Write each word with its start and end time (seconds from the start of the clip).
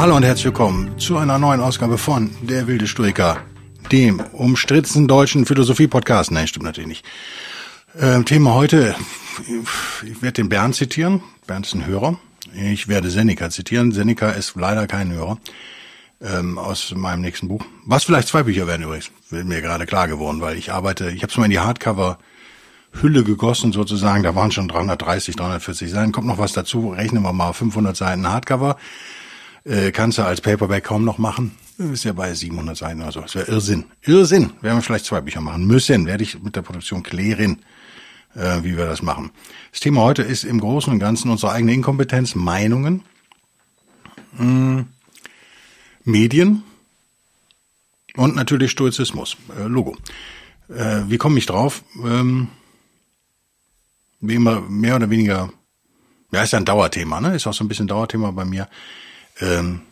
Hallo 0.00 0.16
und 0.16 0.22
herzlich 0.22 0.46
willkommen 0.46 0.98
zu 0.98 1.18
einer 1.18 1.38
neuen 1.38 1.60
Ausgabe 1.60 1.98
von 1.98 2.30
Der 2.40 2.66
wilde 2.66 2.86
Stoiker, 2.86 3.42
dem 3.92 4.18
umstrittensten 4.32 5.06
deutschen 5.06 5.44
Philosophie-Podcast. 5.44 6.30
Nein, 6.30 6.48
stimmt 6.48 6.64
natürlich 6.64 6.88
nicht. 6.88 7.04
Ähm, 8.00 8.24
Thema 8.24 8.54
heute, 8.54 8.94
ich 10.02 10.22
werde 10.22 10.40
den 10.40 10.48
Bernd 10.48 10.74
zitieren. 10.74 11.22
Bernd 11.46 11.66
ist 11.66 11.74
ein 11.74 11.84
Hörer. 11.84 12.18
Ich 12.54 12.88
werde 12.88 13.10
Seneca 13.10 13.50
zitieren. 13.50 13.92
Seneca 13.92 14.30
ist 14.30 14.56
leider 14.56 14.86
kein 14.86 15.12
Hörer 15.12 15.36
ähm, 16.22 16.56
aus 16.56 16.94
meinem 16.96 17.20
nächsten 17.20 17.48
Buch. 17.48 17.66
Was 17.84 18.04
vielleicht 18.04 18.28
zwei 18.28 18.44
Bücher 18.44 18.66
werden 18.66 18.84
übrigens, 18.84 19.10
wird 19.28 19.44
mir 19.44 19.60
gerade 19.60 19.84
klar 19.84 20.08
geworden, 20.08 20.40
weil 20.40 20.56
ich 20.56 20.72
arbeite, 20.72 21.10
ich 21.10 21.22
habe 21.22 21.30
es 21.30 21.36
mal 21.36 21.44
in 21.44 21.50
die 21.50 21.58
Hardcover 21.58 22.16
Hülle 23.02 23.22
gegossen 23.22 23.72
sozusagen. 23.72 24.22
Da 24.22 24.34
waren 24.34 24.50
schon 24.50 24.66
330, 24.66 25.36
340 25.36 25.90
Seiten. 25.90 26.12
Kommt 26.12 26.26
noch 26.26 26.38
was 26.38 26.54
dazu. 26.54 26.88
Rechnen 26.88 27.22
wir 27.22 27.34
mal 27.34 27.52
500 27.52 27.94
Seiten 27.94 28.26
Hardcover. 28.26 28.78
Äh, 29.64 29.92
kannst 29.92 30.18
du 30.18 30.22
als 30.22 30.40
Paperback 30.40 30.84
kaum 30.84 31.04
noch 31.04 31.18
machen. 31.18 31.56
Ist 31.78 32.04
ja 32.04 32.12
bei 32.12 32.32
700 32.34 32.76
Seiten 32.76 33.00
oder 33.02 33.12
so. 33.12 33.20
Das 33.20 33.34
wäre 33.34 33.50
Irrsinn. 33.50 33.84
Irrsinn. 34.02 34.52
Werden 34.60 34.78
wir 34.78 34.82
vielleicht 34.82 35.06
zwei 35.06 35.20
Bücher 35.20 35.40
machen 35.40 35.66
müssen. 35.66 36.06
Werde 36.06 36.22
ich 36.22 36.42
mit 36.42 36.56
der 36.56 36.62
Produktion 36.62 37.02
klären, 37.02 37.62
äh, 38.34 38.62
wie 38.62 38.76
wir 38.76 38.86
das 38.86 39.02
machen. 39.02 39.30
Das 39.70 39.80
Thema 39.80 40.02
heute 40.02 40.22
ist 40.22 40.44
im 40.44 40.60
Großen 40.60 40.92
und 40.92 40.98
Ganzen 40.98 41.30
unsere 41.30 41.52
eigene 41.52 41.72
Inkompetenz, 41.72 42.34
Meinungen, 42.34 43.02
mh, 44.32 44.44
hm, 44.44 44.86
Medien 46.04 46.62
und 48.16 48.36
natürlich 48.36 48.70
Stoizismus. 48.70 49.36
Äh, 49.58 49.64
Logo. 49.64 49.96
Äh, 50.68 51.02
wie 51.08 51.18
komme 51.18 51.38
ich 51.38 51.46
drauf? 51.46 51.82
Ähm, 52.04 52.48
wie 54.20 54.34
immer 54.34 54.60
mehr 54.60 54.96
oder 54.96 55.10
weniger, 55.10 55.50
ja, 56.30 56.42
ist 56.42 56.52
ja 56.52 56.58
ein 56.58 56.64
Dauerthema, 56.64 57.20
ne? 57.20 57.34
Ist 57.34 57.46
auch 57.46 57.54
so 57.54 57.64
ein 57.64 57.68
bisschen 57.68 57.88
Dauerthema 57.88 58.30
bei 58.30 58.44
mir. 58.44 58.68
Ähm, 59.40 59.82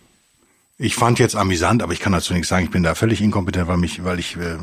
ich 0.78 0.94
fand 0.94 1.18
jetzt 1.18 1.34
amüsant, 1.34 1.82
aber 1.82 1.92
ich 1.92 2.00
kann 2.00 2.12
dazu 2.12 2.32
nichts 2.32 2.48
sagen. 2.48 2.64
Ich 2.64 2.70
bin 2.70 2.82
da 2.82 2.94
völlig 2.94 3.20
inkompetent, 3.20 3.66
weil 3.66 3.78
mich, 3.78 4.04
weil 4.04 4.18
ich 4.20 4.36
äh, 4.36 4.58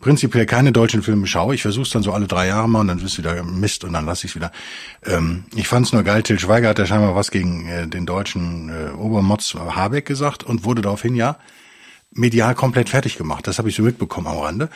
prinzipiell 0.00 0.46
keine 0.46 0.72
deutschen 0.72 1.02
Filme 1.02 1.26
schaue. 1.26 1.54
Ich 1.54 1.62
versuche 1.62 1.84
es 1.84 1.90
dann 1.90 2.02
so 2.02 2.12
alle 2.12 2.26
drei 2.26 2.46
Jahre 2.46 2.68
mal 2.68 2.80
und 2.80 2.88
dann 2.88 2.98
ist 2.98 3.18
wieder 3.18 3.42
Mist 3.44 3.84
und 3.84 3.92
dann 3.92 4.06
lasse 4.06 4.26
ich 4.26 4.32
es 4.32 4.36
wieder. 4.36 4.50
Ähm, 5.04 5.44
ich 5.54 5.68
fand 5.68 5.86
es 5.86 5.92
nur 5.92 6.02
geil. 6.02 6.22
Till 6.22 6.38
Schweiger 6.38 6.70
hat 6.70 6.78
ja 6.78 6.86
scheinbar 6.86 7.14
was 7.14 7.30
gegen 7.30 7.68
äh, 7.68 7.86
den 7.86 8.06
deutschen 8.06 8.70
äh, 8.70 8.92
Obermotz 8.92 9.54
Habeck 9.54 10.06
gesagt 10.06 10.42
und 10.42 10.64
wurde 10.64 10.82
daraufhin 10.82 11.14
ja 11.14 11.36
medial 12.10 12.54
komplett 12.54 12.88
fertig 12.88 13.16
gemacht. 13.16 13.46
Das 13.46 13.58
habe 13.58 13.68
ich 13.68 13.76
so 13.76 13.82
mitbekommen 13.82 14.26
am 14.26 14.38
Rande. 14.38 14.68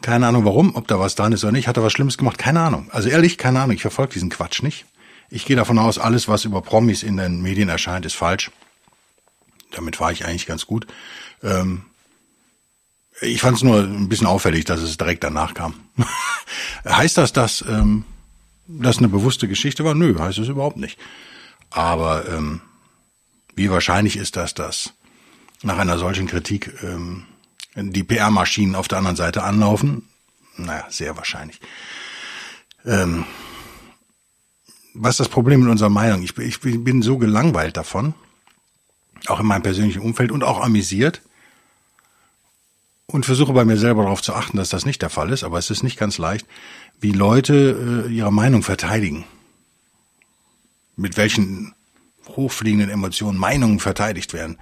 Keine 0.00 0.26
Ahnung 0.26 0.44
warum, 0.44 0.74
ob 0.74 0.88
da 0.88 0.98
was 0.98 1.14
dran 1.14 1.32
ist 1.32 1.44
oder 1.44 1.52
nicht. 1.52 1.68
Hat 1.68 1.76
er 1.76 1.84
was 1.84 1.92
Schlimmes 1.92 2.18
gemacht? 2.18 2.38
Keine 2.38 2.60
Ahnung. 2.60 2.88
Also 2.90 3.08
ehrlich, 3.08 3.38
keine 3.38 3.60
Ahnung. 3.60 3.76
Ich 3.76 3.82
verfolge 3.82 4.14
diesen 4.14 4.30
Quatsch 4.30 4.62
nicht. 4.62 4.84
Ich 5.34 5.46
gehe 5.46 5.56
davon 5.56 5.78
aus, 5.78 5.98
alles, 5.98 6.28
was 6.28 6.44
über 6.44 6.60
Promis 6.60 7.02
in 7.02 7.16
den 7.16 7.40
Medien 7.40 7.70
erscheint, 7.70 8.04
ist 8.04 8.14
falsch. 8.14 8.50
Damit 9.70 9.98
war 9.98 10.12
ich 10.12 10.26
eigentlich 10.26 10.44
ganz 10.44 10.66
gut. 10.66 10.86
Ähm, 11.42 11.86
ich 13.22 13.40
fand 13.40 13.56
es 13.56 13.62
nur 13.62 13.80
ein 13.80 14.10
bisschen 14.10 14.26
auffällig, 14.26 14.66
dass 14.66 14.80
es 14.80 14.98
direkt 14.98 15.24
danach 15.24 15.54
kam. 15.54 15.72
heißt 16.84 17.16
das, 17.16 17.32
dass 17.32 17.64
ähm, 17.66 18.04
das 18.66 18.98
eine 18.98 19.08
bewusste 19.08 19.48
Geschichte 19.48 19.86
war? 19.86 19.94
Nö, 19.94 20.18
heißt 20.18 20.36
es 20.36 20.48
überhaupt 20.48 20.76
nicht. 20.76 20.98
Aber 21.70 22.28
ähm, 22.28 22.60
wie 23.56 23.70
wahrscheinlich 23.70 24.18
ist 24.18 24.36
das, 24.36 24.52
dass 24.52 24.92
nach 25.62 25.78
einer 25.78 25.96
solchen 25.96 26.26
Kritik 26.26 26.74
ähm, 26.82 27.24
die 27.74 28.04
PR-Maschinen 28.04 28.74
auf 28.74 28.86
der 28.86 28.98
anderen 28.98 29.16
Seite 29.16 29.44
anlaufen? 29.44 30.10
Naja, 30.58 30.84
sehr 30.90 31.16
wahrscheinlich. 31.16 31.58
Ähm, 32.84 33.24
was 34.94 35.14
ist 35.14 35.20
das 35.20 35.28
Problem 35.28 35.60
mit 35.60 35.70
unserer 35.70 35.90
Meinung? 35.90 36.22
Ich, 36.22 36.36
ich 36.38 36.60
bin 36.60 37.02
so 37.02 37.18
gelangweilt 37.18 37.76
davon, 37.76 38.14
auch 39.26 39.40
in 39.40 39.46
meinem 39.46 39.62
persönlichen 39.62 40.02
Umfeld 40.02 40.30
und 40.30 40.44
auch 40.44 40.60
amüsiert 40.60 41.22
und 43.06 43.26
versuche 43.26 43.52
bei 43.52 43.64
mir 43.64 43.76
selber 43.76 44.02
darauf 44.02 44.22
zu 44.22 44.34
achten, 44.34 44.56
dass 44.56 44.68
das 44.68 44.86
nicht 44.86 45.02
der 45.02 45.10
Fall 45.10 45.30
ist, 45.30 45.44
aber 45.44 45.58
es 45.58 45.70
ist 45.70 45.82
nicht 45.82 45.98
ganz 45.98 46.18
leicht, 46.18 46.46
wie 47.00 47.12
Leute 47.12 48.06
äh, 48.08 48.12
ihre 48.12 48.32
Meinung 48.32 48.62
verteidigen. 48.62 49.24
Mit 50.96 51.16
welchen 51.16 51.74
hochfliegenden 52.28 52.90
Emotionen 52.90 53.38
Meinungen 53.38 53.80
verteidigt 53.80 54.32
werden 54.32 54.58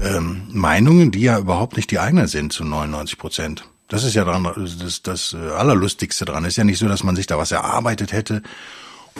ähm, 0.00 0.42
Meinungen, 0.52 1.10
die 1.10 1.20
ja 1.20 1.38
überhaupt 1.38 1.76
nicht 1.76 1.90
die 1.90 1.98
eigenen 1.98 2.26
sind 2.26 2.52
zu 2.52 2.64
99 2.64 3.18
Prozent. 3.18 3.64
Das 3.88 4.04
ist 4.04 4.14
ja 4.14 4.24
dran, 4.24 4.44
das, 4.44 5.02
das 5.02 5.32
äh, 5.32 5.50
Allerlustigste 5.50 6.24
dran. 6.24 6.44
ist 6.44 6.56
ja 6.56 6.64
nicht 6.64 6.78
so, 6.78 6.88
dass 6.88 7.02
man 7.02 7.16
sich 7.16 7.26
da 7.26 7.38
was 7.38 7.52
erarbeitet 7.52 8.12
hätte 8.12 8.42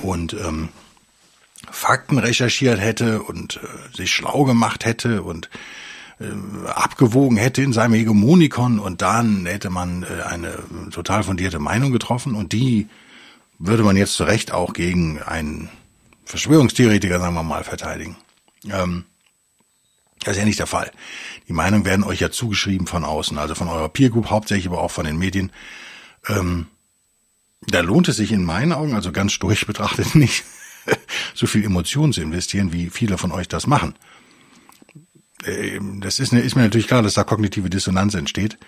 und 0.03 0.35
ähm, 0.35 0.69
Fakten 1.71 2.19
recherchiert 2.19 2.81
hätte 2.81 3.23
und 3.23 3.61
äh, 3.63 3.97
sich 3.97 4.11
schlau 4.11 4.45
gemacht 4.45 4.85
hätte 4.85 5.23
und 5.23 5.51
äh, 6.21 6.69
abgewogen 6.69 7.37
hätte 7.37 7.63
in 7.63 7.73
seinem 7.73 7.95
Hegemonikon 7.95 8.79
und 8.79 9.03
dann 9.03 9.47
hätte 9.47 9.71
man 9.71 10.03
äh, 10.05 10.23
eine 10.23 10.59
total 10.91 11.23
fundierte 11.23 11.59
Meinung 11.59 11.93
getroffen 11.93 12.35
und 12.35 12.53
die 12.53 12.89
würde 13.59 13.83
man 13.83 13.97
jetzt 13.97 14.15
zu 14.15 14.25
Recht 14.25 14.53
auch 14.53 14.73
gegen 14.73 15.21
einen 15.23 15.69
Verschwörungstheoretiker, 16.25 17.19
sagen 17.19 17.35
wir 17.35 17.43
mal, 17.43 17.65
verteidigen. 17.65 18.17
Ähm, 18.71 19.05
das 20.21 20.33
ist 20.33 20.39
ja 20.39 20.45
nicht 20.45 20.59
der 20.59 20.67
Fall. 20.67 20.91
Die 21.49 21.53
Meinungen 21.53 21.85
werden 21.85 22.05
euch 22.05 22.21
ja 22.21 22.31
zugeschrieben 22.31 22.87
von 22.87 23.05
außen, 23.05 23.39
also 23.39 23.55
von 23.55 23.69
eurer 23.69 23.89
Peer 23.89 24.11
Group 24.11 24.31
hauptsächlich, 24.31 24.67
aber 24.67 24.81
auch 24.81 24.91
von 24.91 25.07
den 25.07 25.19
Medien. 25.19 25.53
Ähm, 26.29 26.67
da 27.61 27.81
lohnt 27.81 28.09
es 28.09 28.17
sich 28.17 28.33
in 28.33 28.45
meinen 28.45 28.73
Augen, 28.73 28.95
also 28.95 29.13
ganz 29.13 29.39
durch 29.39 29.67
betrachtet, 29.67 30.15
nicht 30.15 30.45
so 31.35 31.47
viel 31.47 31.65
Emotionen 31.65 32.13
zu 32.13 32.21
investieren, 32.21 32.73
wie 32.73 32.91
viele 32.91 33.19
von 33.19 33.33
euch 33.33 33.49
das 33.49 33.67
machen. 33.67 33.95
Ähm, 35.45 36.01
das 36.01 36.19
ist, 36.19 36.33
ist 36.33 36.57
mir 36.57 36.63
natürlich 36.63 36.87
klar, 36.87 37.03
dass 37.03 37.15
da 37.15 37.25
kognitive 37.25 37.71
Dissonanz 37.71 38.15
entsteht. 38.15 38.59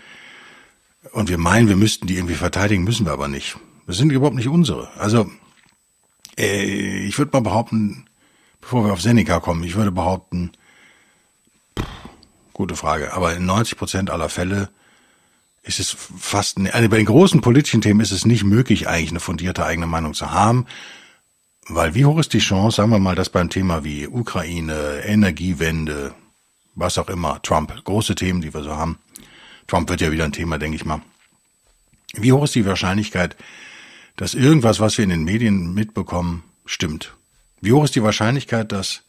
Und 1.13 1.29
wir 1.29 1.39
meinen, 1.39 1.69
wir 1.69 1.77
müssten 1.77 2.07
die 2.07 2.17
irgendwie 2.17 2.35
verteidigen, 2.35 2.85
müssen 2.85 3.07
wir 3.07 3.13
aber 3.13 3.29
nicht. 3.29 3.57
Das 3.87 3.97
sind 3.97 4.13
überhaupt 4.13 4.37
nicht 4.37 4.49
unsere. 4.49 4.91
Also, 4.99 5.31
äh, 6.39 7.07
ich 7.07 7.17
würde 7.19 7.31
mal 7.33 7.41
behaupten, 7.41 8.05
bevor 8.61 8.85
wir 8.85 8.93
auf 8.93 9.01
Seneca 9.01 9.41
kommen, 9.41 9.65
ich 9.65 9.77
würde 9.77 9.93
behaupten, 9.93 10.53
Gute 12.61 12.77
Frage. 12.77 13.15
Aber 13.15 13.35
in 13.35 13.47
90 13.47 13.79
Prozent 13.79 14.11
aller 14.11 14.29
Fälle 14.29 14.69
ist 15.63 15.79
es 15.79 15.91
fast, 15.91 16.59
also 16.59 16.89
bei 16.89 16.97
den 16.97 17.07
großen 17.07 17.41
politischen 17.41 17.81
Themen 17.81 18.01
ist 18.01 18.13
es 18.13 18.25
nicht 18.25 18.45
möglich, 18.45 18.89
eigentlich 18.89 19.11
eine 19.11 19.21
fundierte 19.21 19.65
eigene 19.65 19.87
Meinung 19.87 20.15
zu 20.15 20.31
haben. 20.31 20.67
Weil 21.69 21.95
wie 21.95 22.05
hoch 22.05 22.19
ist 22.19 22.33
die 22.33 22.39
Chance, 22.39 22.77
sagen 22.77 22.91
wir 22.91 22.99
mal, 22.99 23.15
dass 23.15 23.29
beim 23.29 23.51
Thema 23.51 23.85
wie 23.85 24.09
Ukraine, 24.09 25.03
Energiewende, 25.05 26.15
was 26.75 26.99
auch 26.99 27.09
immer, 27.09 27.41
Trump, 27.43 27.73
große 27.85 28.15
Themen, 28.15 28.41
die 28.41 28.53
wir 28.53 28.63
so 28.63 28.75
haben. 28.75 28.99
Trump 29.67 29.89
wird 29.89 30.01
ja 30.01 30.11
wieder 30.11 30.25
ein 30.25 30.33
Thema, 30.33 30.59
denke 30.59 30.77
ich 30.77 30.85
mal. 30.85 31.03
Wie 32.15 32.33
hoch 32.33 32.43
ist 32.43 32.55
die 32.55 32.67
Wahrscheinlichkeit, 32.67 33.37
dass 34.17 34.35
irgendwas, 34.35 34.81
was 34.81 34.99
wir 34.99 35.05
in 35.05 35.11
den 35.11 35.25
Medien 35.25 35.75
mitbekommen, 35.75 36.43
stimmt? 36.65 37.15
Wie 37.61 37.73
hoch 37.73 37.85
ist 37.85 37.95
die 37.95 38.03
Wahrscheinlichkeit, 38.03 38.73
dass 38.73 39.03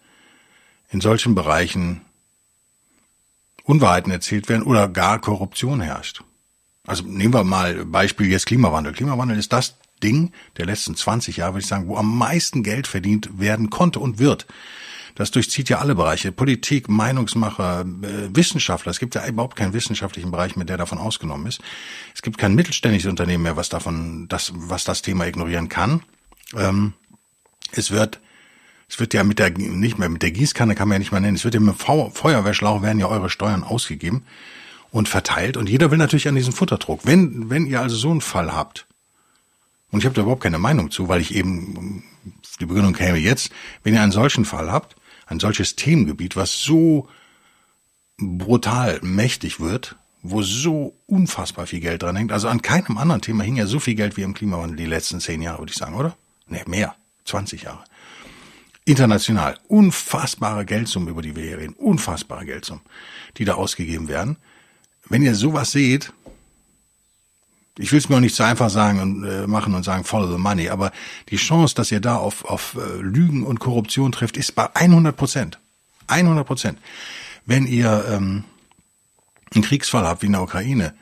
in 0.92 1.02
solchen 1.02 1.34
Bereichen 1.34 2.02
Unwahrheiten 3.64 4.12
erzählt 4.12 4.50
werden 4.50 4.64
oder 4.64 4.88
gar 4.88 5.20
Korruption 5.20 5.82
herrscht. 5.82 6.24
Also 6.86 7.04
nehmen 7.04 7.34
wir 7.34 7.44
mal 7.44 7.86
Beispiel 7.86 8.28
jetzt 8.28 8.48
Klimawandel. 8.48 8.94
Klimawandel 8.94 9.38
ist 9.38 9.54
das 9.54 9.76
Ding 10.02 10.32
der 10.58 10.66
letzten 10.66 10.96
20 10.96 11.38
Jahre, 11.38 11.54
würde 11.54 11.62
ich 11.62 11.68
sagen, 11.68 11.88
wo 11.88 11.98
am 11.98 12.18
meisten 12.18 12.64
Geld 12.64 12.88
verdient 12.88 13.40
werden 13.40 13.70
konnte 13.70 14.00
und 14.00 14.20
wird. 14.20 14.48
Das 15.16 15.30
durchzieht 15.30 15.70
ja 15.70 15.80
alle 15.80 15.94
Bereiche. 15.94 16.32
Politik, 16.32 16.88
Meinungsmacher, 16.90 17.82
äh, 17.82 18.36
Wissenschaftler. 18.36 18.92
Es 18.92 19.00
gibt 19.00 19.14
ja 19.14 19.28
überhaupt 19.28 19.58
keinen 19.58 19.74
wissenschaftlichen 19.74 20.32
Bereich 20.32 20.56
mehr, 20.56 20.66
der 20.66 20.78
davon 20.78 20.98
ausgenommen 20.98 21.48
ist. 21.48 21.62
Es 22.16 22.22
gibt 22.22 22.38
kein 22.38 22.56
mittelständisches 22.56 23.10
Unternehmen 23.10 23.44
mehr, 23.44 23.58
was 23.58 23.70
davon, 23.70 24.28
das, 24.30 24.54
was 24.56 24.84
das 24.84 25.02
Thema 25.02 25.28
ignorieren 25.28 25.70
kann. 25.70 26.02
Ähm, 26.56 26.94
es 27.74 27.92
wird 27.92 28.20
es 28.88 29.00
wird 29.00 29.14
ja 29.14 29.24
mit 29.24 29.40
der, 29.40 29.52
nicht 29.52 30.00
mehr 30.00 30.10
mit 30.10 30.22
der 30.22 30.32
Gießkanne 30.32 30.76
kann 30.76 30.90
man 30.90 30.96
ja 30.96 31.00
nicht 31.00 31.14
mal 31.14 31.22
nennen, 31.22 31.38
es 31.38 31.46
wird 31.46 31.54
ja 31.54 31.62
mit 31.62 31.76
dem 31.76 32.12
Feuerwehrschlauch 32.12 32.82
werden 32.82 33.00
ja 33.00 33.08
eure 33.08 33.30
Steuern 33.30 33.64
ausgegeben 33.64 34.26
und 34.92 35.10
verteilt 35.10 35.58
und 35.58 35.70
jeder 35.70 35.90
will 35.92 35.98
natürlich 35.98 36.28
an 36.28 36.36
diesen 36.36 36.54
Futterdruck. 36.54 37.02
Wenn, 37.06 37.50
wenn 37.50 37.66
ihr 37.66 37.82
also 37.82 37.96
so 37.96 38.12
einen 38.12 38.22
Fall 38.22 38.54
habt, 38.54 38.86
und 39.92 40.00
ich 40.00 40.06
habe 40.06 40.16
da 40.16 40.22
überhaupt 40.22 40.44
keine 40.44 40.60
Meinung 40.60 40.92
zu, 40.92 41.10
weil 41.10 41.22
ich 41.22 41.36
eben, 41.36 42.04
die 42.60 42.66
Begründung 42.66 42.94
käme 42.94 43.18
jetzt, 43.18 43.52
wenn 43.84 43.94
ihr 43.94 44.02
einen 44.02 44.12
solchen 44.12 44.46
Fall 44.46 44.72
habt, 44.72 44.96
ein 45.28 45.40
solches 45.40 45.76
Themengebiet, 45.76 46.36
was 46.36 46.62
so 46.62 47.10
brutal 48.18 49.00
mächtig 49.02 49.60
wird, 49.60 49.96
wo 50.22 50.42
so 50.44 50.94
unfassbar 51.08 51.66
viel 51.66 51.80
Geld 51.80 52.04
dran 52.04 52.16
hängt. 52.16 52.32
Also 52.32 52.48
an 52.48 52.62
keinem 52.62 52.98
anderen 52.98 53.22
Thema 53.22 53.44
hing 53.44 53.56
ja 53.56 53.66
so 53.66 53.80
viel 53.80 53.96
Geld 53.96 54.18
wie 54.18 54.22
im 54.22 54.34
Klimawandel 54.34 54.78
die 54.78 54.86
letzten 54.86 55.20
zehn 55.20 55.42
Jahre, 55.42 55.60
würde 55.60 55.72
ich 55.72 55.78
sagen, 55.78 55.96
oder? 55.96 56.16
Nee, 56.48 56.64
mehr. 56.68 56.96
20 57.26 57.64
Jahre. 57.64 57.84
International. 58.86 59.58
Unfassbare 59.68 60.66
Geldsummen, 60.66 61.10
über 61.10 61.22
die 61.22 61.36
wir 61.36 61.44
hier 61.44 61.58
reden. 61.58 61.74
Unfassbare 61.74 62.46
Geldsummen, 62.46 62.84
die 63.38 63.46
da 63.46 63.56
ausgegeben 63.56 64.08
werden. 64.08 64.38
Wenn 65.12 65.24
ihr 65.24 65.36
sowas 65.36 65.72
seht, 65.72 66.14
ich 67.78 67.92
will 67.92 68.00
es 68.00 68.08
mir 68.08 68.16
auch 68.16 68.22
nicht 68.22 68.34
so 68.34 68.44
einfach 68.44 68.70
sagen 68.70 69.02
und 69.02 69.24
äh, 69.26 69.46
machen 69.46 69.76
und 69.76 69.84
sagen, 69.84 70.06
follow 70.06 70.32
the 70.32 70.38
money, 70.38 70.70
aber 70.70 70.94
die 71.28 71.36
Chance, 71.36 71.76
dass 71.76 71.92
ihr 71.92 72.00
da 72.00 72.16
auf, 72.16 72.46
auf 72.46 72.78
äh, 72.78 73.02
Lügen 73.02 73.44
und 73.44 73.60
Korruption 73.60 74.14
trifft, 74.14 74.38
ist 74.38 74.56
bei 74.56 74.74
100 74.74 75.14
Prozent. 75.18 75.60
100 76.08 76.48
Prozent. 76.48 76.80
Wenn 77.46 77.68
ihr 77.68 78.06
ähm, 78.10 78.46
einen 79.54 79.64
Kriegsfall 79.66 80.08
habt 80.08 80.22
wie 80.22 80.28
in 80.28 80.32
der 80.32 80.44
Ukraine, 80.44 80.94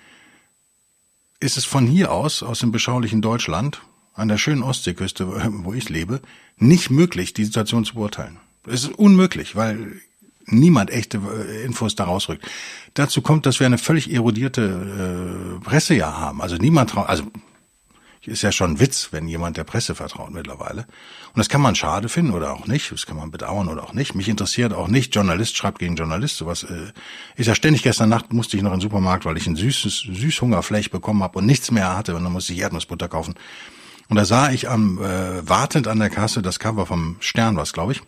ist 1.40 1.58
es 1.58 1.66
von 1.66 1.86
hier 1.86 2.12
aus, 2.12 2.42
aus 2.42 2.62
dem 2.62 2.72
beschaulichen 2.72 3.22
Deutschland, 3.22 3.80
an 4.16 4.28
der 4.28 4.40
schönen 4.40 4.64
Ostseeküste, 4.64 5.28
wo 5.64 5.74
ich 5.74 5.88
lebe, 5.88 6.20
nicht 6.58 6.90
möglich, 6.90 7.36
die 7.36 7.46
Situation 7.46 7.86
zu 7.86 7.94
beurteilen. 7.94 8.38
Es 8.66 8.86
ist 8.86 8.94
unmöglich, 8.94 9.56
weil 9.56 10.02
niemand 10.52 10.90
echte 10.90 11.18
äh, 11.18 11.64
Infos 11.64 11.96
da 11.96 12.06
rausrückt. 12.06 12.46
Dazu 12.94 13.22
kommt, 13.22 13.46
dass 13.46 13.60
wir 13.60 13.68
eine 13.68 13.78
völlig 13.78 14.12
erodierte 14.14 15.60
äh, 15.60 15.64
Presse 15.64 15.96
ja 15.96 16.18
haben. 16.18 16.42
Also 16.42 16.58
niemand 16.58 16.92
traut, 16.92 17.08
also 17.08 17.24
ist 18.30 18.42
ja 18.42 18.52
schon 18.52 18.72
ein 18.72 18.80
Witz, 18.80 19.10
wenn 19.12 19.28
jemand 19.28 19.58
der 19.58 19.64
Presse 19.64 19.96
vertraut 19.96 20.32
mittlerweile. 20.32 20.82
Und 20.82 21.38
das 21.38 21.50
kann 21.50 21.62
man 21.62 21.76
schade 21.76 22.10
finden 22.10 22.34
oder 22.34 22.54
auch 22.54 22.68
nicht, 22.68 22.92
das 22.92 23.06
kann 23.06 23.18
man 23.18 23.32
bedauern 23.32 23.68
oder 23.68 23.84
auch 23.84 23.94
nicht. 23.94 24.16
Mich 24.16 24.30
interessiert 24.30 24.74
auch 24.74 24.88
nicht, 24.88 25.16
Journalist 25.16 25.58
schreibt 25.58 25.80
gegen 25.80 25.96
Journalist, 25.96 26.38
sowas 26.38 26.64
äh, 26.64 26.92
ist 27.36 27.48
ja 27.48 27.56
ständig. 27.56 27.84
Gestern 27.84 28.10
Nacht 28.10 28.34
musste 28.34 28.58
ich 28.58 28.64
noch 28.64 28.72
in 28.72 28.78
den 28.78 28.82
Supermarkt, 28.82 29.26
weil 29.26 29.38
ich 29.38 29.48
ein 29.48 29.56
süßes 29.56 30.00
Süßhungerfleisch 30.00 30.90
bekommen 30.90 31.24
habe 31.24 31.40
und 31.40 31.46
nichts 31.46 31.72
mehr 31.72 31.96
hatte 31.96 32.16
und 32.16 32.24
dann 32.24 32.34
musste 32.34 32.54
ich 32.54 32.60
Erdnussbutter 32.60 33.08
kaufen. 33.08 33.36
Und 34.10 34.16
da 34.16 34.26
sah 34.26 34.52
ich 34.52 34.70
am 34.70 34.98
äh, 34.98 35.48
wartend 35.48 35.88
an 35.88 36.00
der 36.00 36.10
Kasse 36.10 36.42
das 36.42 36.60
Cover 36.60 36.86
vom 36.86 37.18
Stern, 37.20 37.58
was 37.58 37.74
glaube 37.74 37.94
ich. 37.94 38.02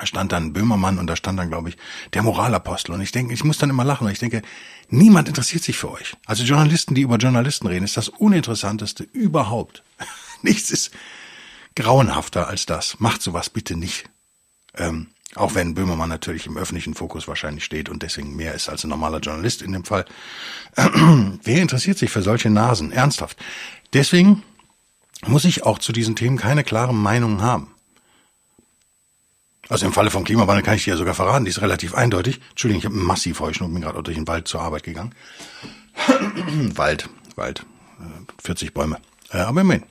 Da 0.00 0.06
stand 0.06 0.32
dann 0.32 0.54
Böhmermann 0.54 0.98
und 0.98 1.06
da 1.06 1.14
stand 1.14 1.38
dann, 1.38 1.50
glaube 1.50 1.68
ich, 1.68 1.76
der 2.14 2.22
Moralapostel. 2.22 2.94
Und 2.94 3.02
ich 3.02 3.12
denke, 3.12 3.34
ich 3.34 3.44
muss 3.44 3.58
dann 3.58 3.68
immer 3.68 3.84
lachen, 3.84 4.06
weil 4.06 4.14
ich 4.14 4.18
denke, 4.18 4.40
niemand 4.88 5.28
interessiert 5.28 5.62
sich 5.62 5.76
für 5.76 5.90
euch. 5.90 6.16
Also 6.24 6.42
Journalisten, 6.42 6.94
die 6.94 7.02
über 7.02 7.16
Journalisten 7.16 7.66
reden, 7.66 7.84
ist 7.84 7.98
das 7.98 8.08
Uninteressanteste 8.08 9.04
überhaupt. 9.04 9.82
Nichts 10.42 10.70
ist 10.70 10.90
grauenhafter 11.76 12.48
als 12.48 12.64
das. 12.64 12.98
Macht 12.98 13.20
sowas 13.20 13.50
bitte 13.50 13.76
nicht. 13.76 14.08
Ähm, 14.74 15.08
auch 15.34 15.54
wenn 15.54 15.74
Böhmermann 15.74 16.08
natürlich 16.08 16.46
im 16.46 16.56
öffentlichen 16.56 16.94
Fokus 16.94 17.28
wahrscheinlich 17.28 17.64
steht 17.64 17.90
und 17.90 18.02
deswegen 18.02 18.34
mehr 18.34 18.54
ist 18.54 18.70
als 18.70 18.84
ein 18.84 18.90
normaler 18.90 19.18
Journalist 19.18 19.60
in 19.60 19.72
dem 19.72 19.84
Fall. 19.84 20.06
Wer 20.76 21.62
interessiert 21.62 21.98
sich 21.98 22.10
für 22.10 22.22
solche 22.22 22.48
Nasen? 22.48 22.90
Ernsthaft. 22.90 23.36
Deswegen 23.92 24.42
muss 25.26 25.44
ich 25.44 25.64
auch 25.64 25.78
zu 25.78 25.92
diesen 25.92 26.16
Themen 26.16 26.38
keine 26.38 26.64
klare 26.64 26.94
Meinung 26.94 27.42
haben. 27.42 27.74
Also 29.70 29.86
im 29.86 29.92
Falle 29.92 30.10
vom 30.10 30.24
Klimawandel 30.24 30.64
kann 30.64 30.74
ich 30.74 30.84
dir 30.84 30.90
ja 30.90 30.96
sogar 30.96 31.14
verraten, 31.14 31.44
die 31.44 31.50
ist 31.50 31.62
relativ 31.62 31.94
eindeutig. 31.94 32.40
Entschuldigung, 32.50 32.80
ich 32.80 32.84
habe 32.86 32.96
massiv 32.96 33.38
Heuschnupfen, 33.38 33.72
bin 33.72 33.82
gerade 33.82 34.02
durch 34.02 34.16
den 34.16 34.26
Wald 34.26 34.48
zur 34.48 34.60
Arbeit 34.60 34.82
gegangen. 34.82 35.14
Wald, 36.74 37.08
Wald, 37.36 37.64
40 38.42 38.68
äh, 38.68 38.70
Bäume. 38.72 38.98
Äh, 39.30 39.38
aber 39.38 39.60
immerhin. 39.60 39.84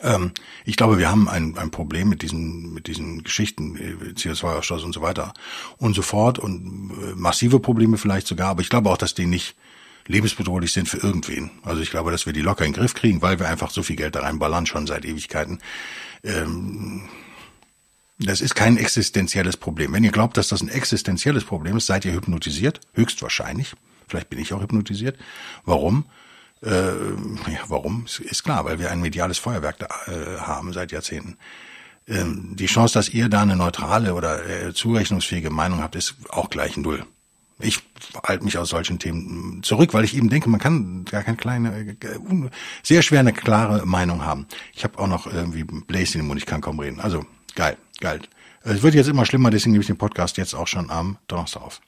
Ähm, 0.00 0.32
ich 0.66 0.76
glaube, 0.76 0.98
wir 0.98 1.10
haben 1.10 1.26
ein, 1.26 1.56
ein 1.56 1.70
Problem 1.70 2.10
mit 2.10 2.20
diesen, 2.20 2.74
mit 2.74 2.86
diesen 2.86 3.24
Geschichten, 3.24 3.76
äh, 3.76 4.12
CO2-Ausstoß 4.12 4.84
und 4.84 4.92
so 4.92 5.00
weiter 5.00 5.32
und 5.78 5.94
so 5.94 6.02
fort 6.02 6.38
und 6.38 7.16
massive 7.18 7.60
Probleme 7.60 7.96
vielleicht 7.96 8.26
sogar, 8.26 8.50
aber 8.50 8.60
ich 8.60 8.68
glaube 8.68 8.90
auch, 8.90 8.98
dass 8.98 9.14
die 9.14 9.26
nicht 9.26 9.56
lebensbedrohlich 10.06 10.72
sind 10.72 10.86
für 10.86 10.98
irgendwen. 10.98 11.50
Also 11.62 11.80
ich 11.80 11.90
glaube, 11.90 12.10
dass 12.10 12.26
wir 12.26 12.34
die 12.34 12.42
locker 12.42 12.66
in 12.66 12.72
den 12.72 12.80
Griff 12.80 12.92
kriegen, 12.92 13.22
weil 13.22 13.38
wir 13.38 13.48
einfach 13.48 13.70
so 13.70 13.82
viel 13.82 13.96
Geld 13.96 14.16
da 14.16 14.20
reinballern, 14.20 14.66
schon 14.66 14.86
seit 14.86 15.06
Ewigkeiten. 15.06 15.60
Ähm, 16.22 17.08
das 18.18 18.40
ist 18.40 18.54
kein 18.54 18.76
existenzielles 18.76 19.56
Problem. 19.56 19.92
Wenn 19.92 20.04
ihr 20.04 20.12
glaubt, 20.12 20.36
dass 20.36 20.48
das 20.48 20.62
ein 20.62 20.68
existenzielles 20.68 21.44
Problem 21.44 21.76
ist, 21.76 21.86
seid 21.86 22.04
ihr 22.04 22.12
hypnotisiert, 22.12 22.80
höchstwahrscheinlich. 22.94 23.74
Vielleicht 24.08 24.30
bin 24.30 24.38
ich 24.38 24.52
auch 24.52 24.62
hypnotisiert. 24.62 25.18
Warum? 25.64 26.06
Äh, 26.62 26.70
ja, 26.70 27.60
warum? 27.68 28.06
Ist 28.06 28.44
klar, 28.44 28.64
weil 28.64 28.78
wir 28.78 28.90
ein 28.90 29.00
mediales 29.00 29.38
Feuerwerk 29.38 29.78
da, 29.78 29.88
äh, 30.06 30.38
haben 30.40 30.72
seit 30.72 30.92
Jahrzehnten. 30.92 31.36
Ähm, 32.08 32.54
die 32.56 32.66
Chance, 32.66 32.94
dass 32.94 33.08
ihr 33.08 33.28
da 33.28 33.42
eine 33.42 33.56
neutrale 33.56 34.14
oder 34.14 34.46
äh, 34.48 34.72
zurechnungsfähige 34.72 35.50
Meinung 35.50 35.82
habt, 35.82 35.96
ist 35.96 36.14
auch 36.30 36.48
gleich 36.48 36.76
null. 36.76 37.04
Ich 37.58 37.82
halte 38.22 38.44
mich 38.44 38.58
aus 38.58 38.68
solchen 38.68 38.98
Themen 38.98 39.62
zurück, 39.62 39.94
weil 39.94 40.04
ich 40.04 40.14
eben 40.14 40.28
denke, 40.28 40.48
man 40.50 40.60
kann 40.60 41.06
gar 41.06 41.22
keine 41.22 41.38
kleine, 41.38 41.96
sehr 42.82 43.00
schwer 43.00 43.20
eine 43.20 43.32
klare 43.32 43.86
Meinung 43.86 44.24
haben. 44.24 44.46
Ich 44.74 44.84
habe 44.84 44.98
auch 44.98 45.06
noch 45.06 45.26
irgendwie 45.26 45.64
Bläschen 45.64 46.20
im 46.20 46.26
Mund, 46.26 46.38
ich 46.38 46.46
kann 46.46 46.60
kaum 46.60 46.78
reden. 46.78 47.00
Also 47.00 47.24
geil, 47.54 47.78
geil. 48.00 48.20
Es 48.62 48.82
wird 48.82 48.94
jetzt 48.94 49.08
immer 49.08 49.26
schlimmer, 49.26 49.50
deswegen 49.50 49.72
nehme 49.72 49.82
ich 49.82 49.86
den 49.86 49.98
Podcast 49.98 50.36
jetzt 50.36 50.54
auch 50.54 50.66
schon 50.66 50.90
am 50.90 51.18
Donnerstag 51.28 51.62
auf. 51.62 51.80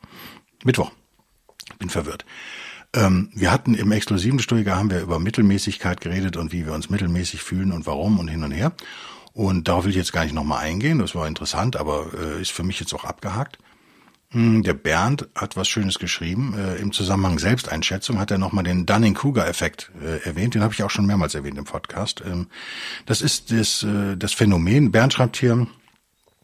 Mittwoch. 0.64 0.92
Bin 1.78 1.90
verwirrt. 1.90 2.24
Ähm, 2.94 3.30
wir 3.34 3.52
hatten 3.52 3.74
im 3.74 3.92
exklusiven 3.92 4.38
Studiger 4.38 4.76
haben 4.76 4.90
wir 4.90 5.00
über 5.00 5.18
Mittelmäßigkeit 5.18 6.00
geredet 6.00 6.36
und 6.36 6.52
wie 6.52 6.64
wir 6.64 6.72
uns 6.72 6.88
mittelmäßig 6.88 7.42
fühlen 7.42 7.72
und 7.72 7.86
warum 7.86 8.18
und 8.18 8.28
hin 8.28 8.42
und 8.42 8.52
her. 8.52 8.72
Und 9.34 9.68
darauf 9.68 9.84
will 9.84 9.90
ich 9.90 9.96
jetzt 9.96 10.12
gar 10.12 10.24
nicht 10.24 10.34
nochmal 10.34 10.64
eingehen. 10.64 10.98
Das 10.98 11.14
war 11.14 11.28
interessant, 11.28 11.76
aber 11.76 12.06
äh, 12.14 12.40
ist 12.40 12.50
für 12.50 12.62
mich 12.62 12.80
jetzt 12.80 12.94
auch 12.94 13.04
abgehakt. 13.04 13.58
Hm, 14.30 14.62
der 14.62 14.74
Bernd 14.74 15.28
hat 15.34 15.56
was 15.56 15.68
Schönes 15.68 15.98
geschrieben. 15.98 16.54
Äh, 16.56 16.76
Im 16.76 16.92
Zusammenhang 16.92 17.38
Selbsteinschätzung 17.38 18.18
hat 18.18 18.30
er 18.30 18.38
nochmal 18.38 18.64
den 18.64 18.84
Dunning-Kruger-Effekt 18.84 19.90
äh, 20.02 20.26
erwähnt. 20.26 20.54
Den 20.54 20.62
habe 20.62 20.74
ich 20.74 20.82
auch 20.82 20.90
schon 20.90 21.06
mehrmals 21.06 21.34
erwähnt 21.34 21.56
im 21.56 21.64
Podcast. 21.64 22.22
Ähm, 22.26 22.48
das 23.06 23.22
ist 23.22 23.52
das, 23.52 23.82
äh, 23.84 24.16
das 24.16 24.32
Phänomen. 24.32 24.90
Bernd 24.90 25.14
schreibt 25.14 25.36
hier, 25.36 25.66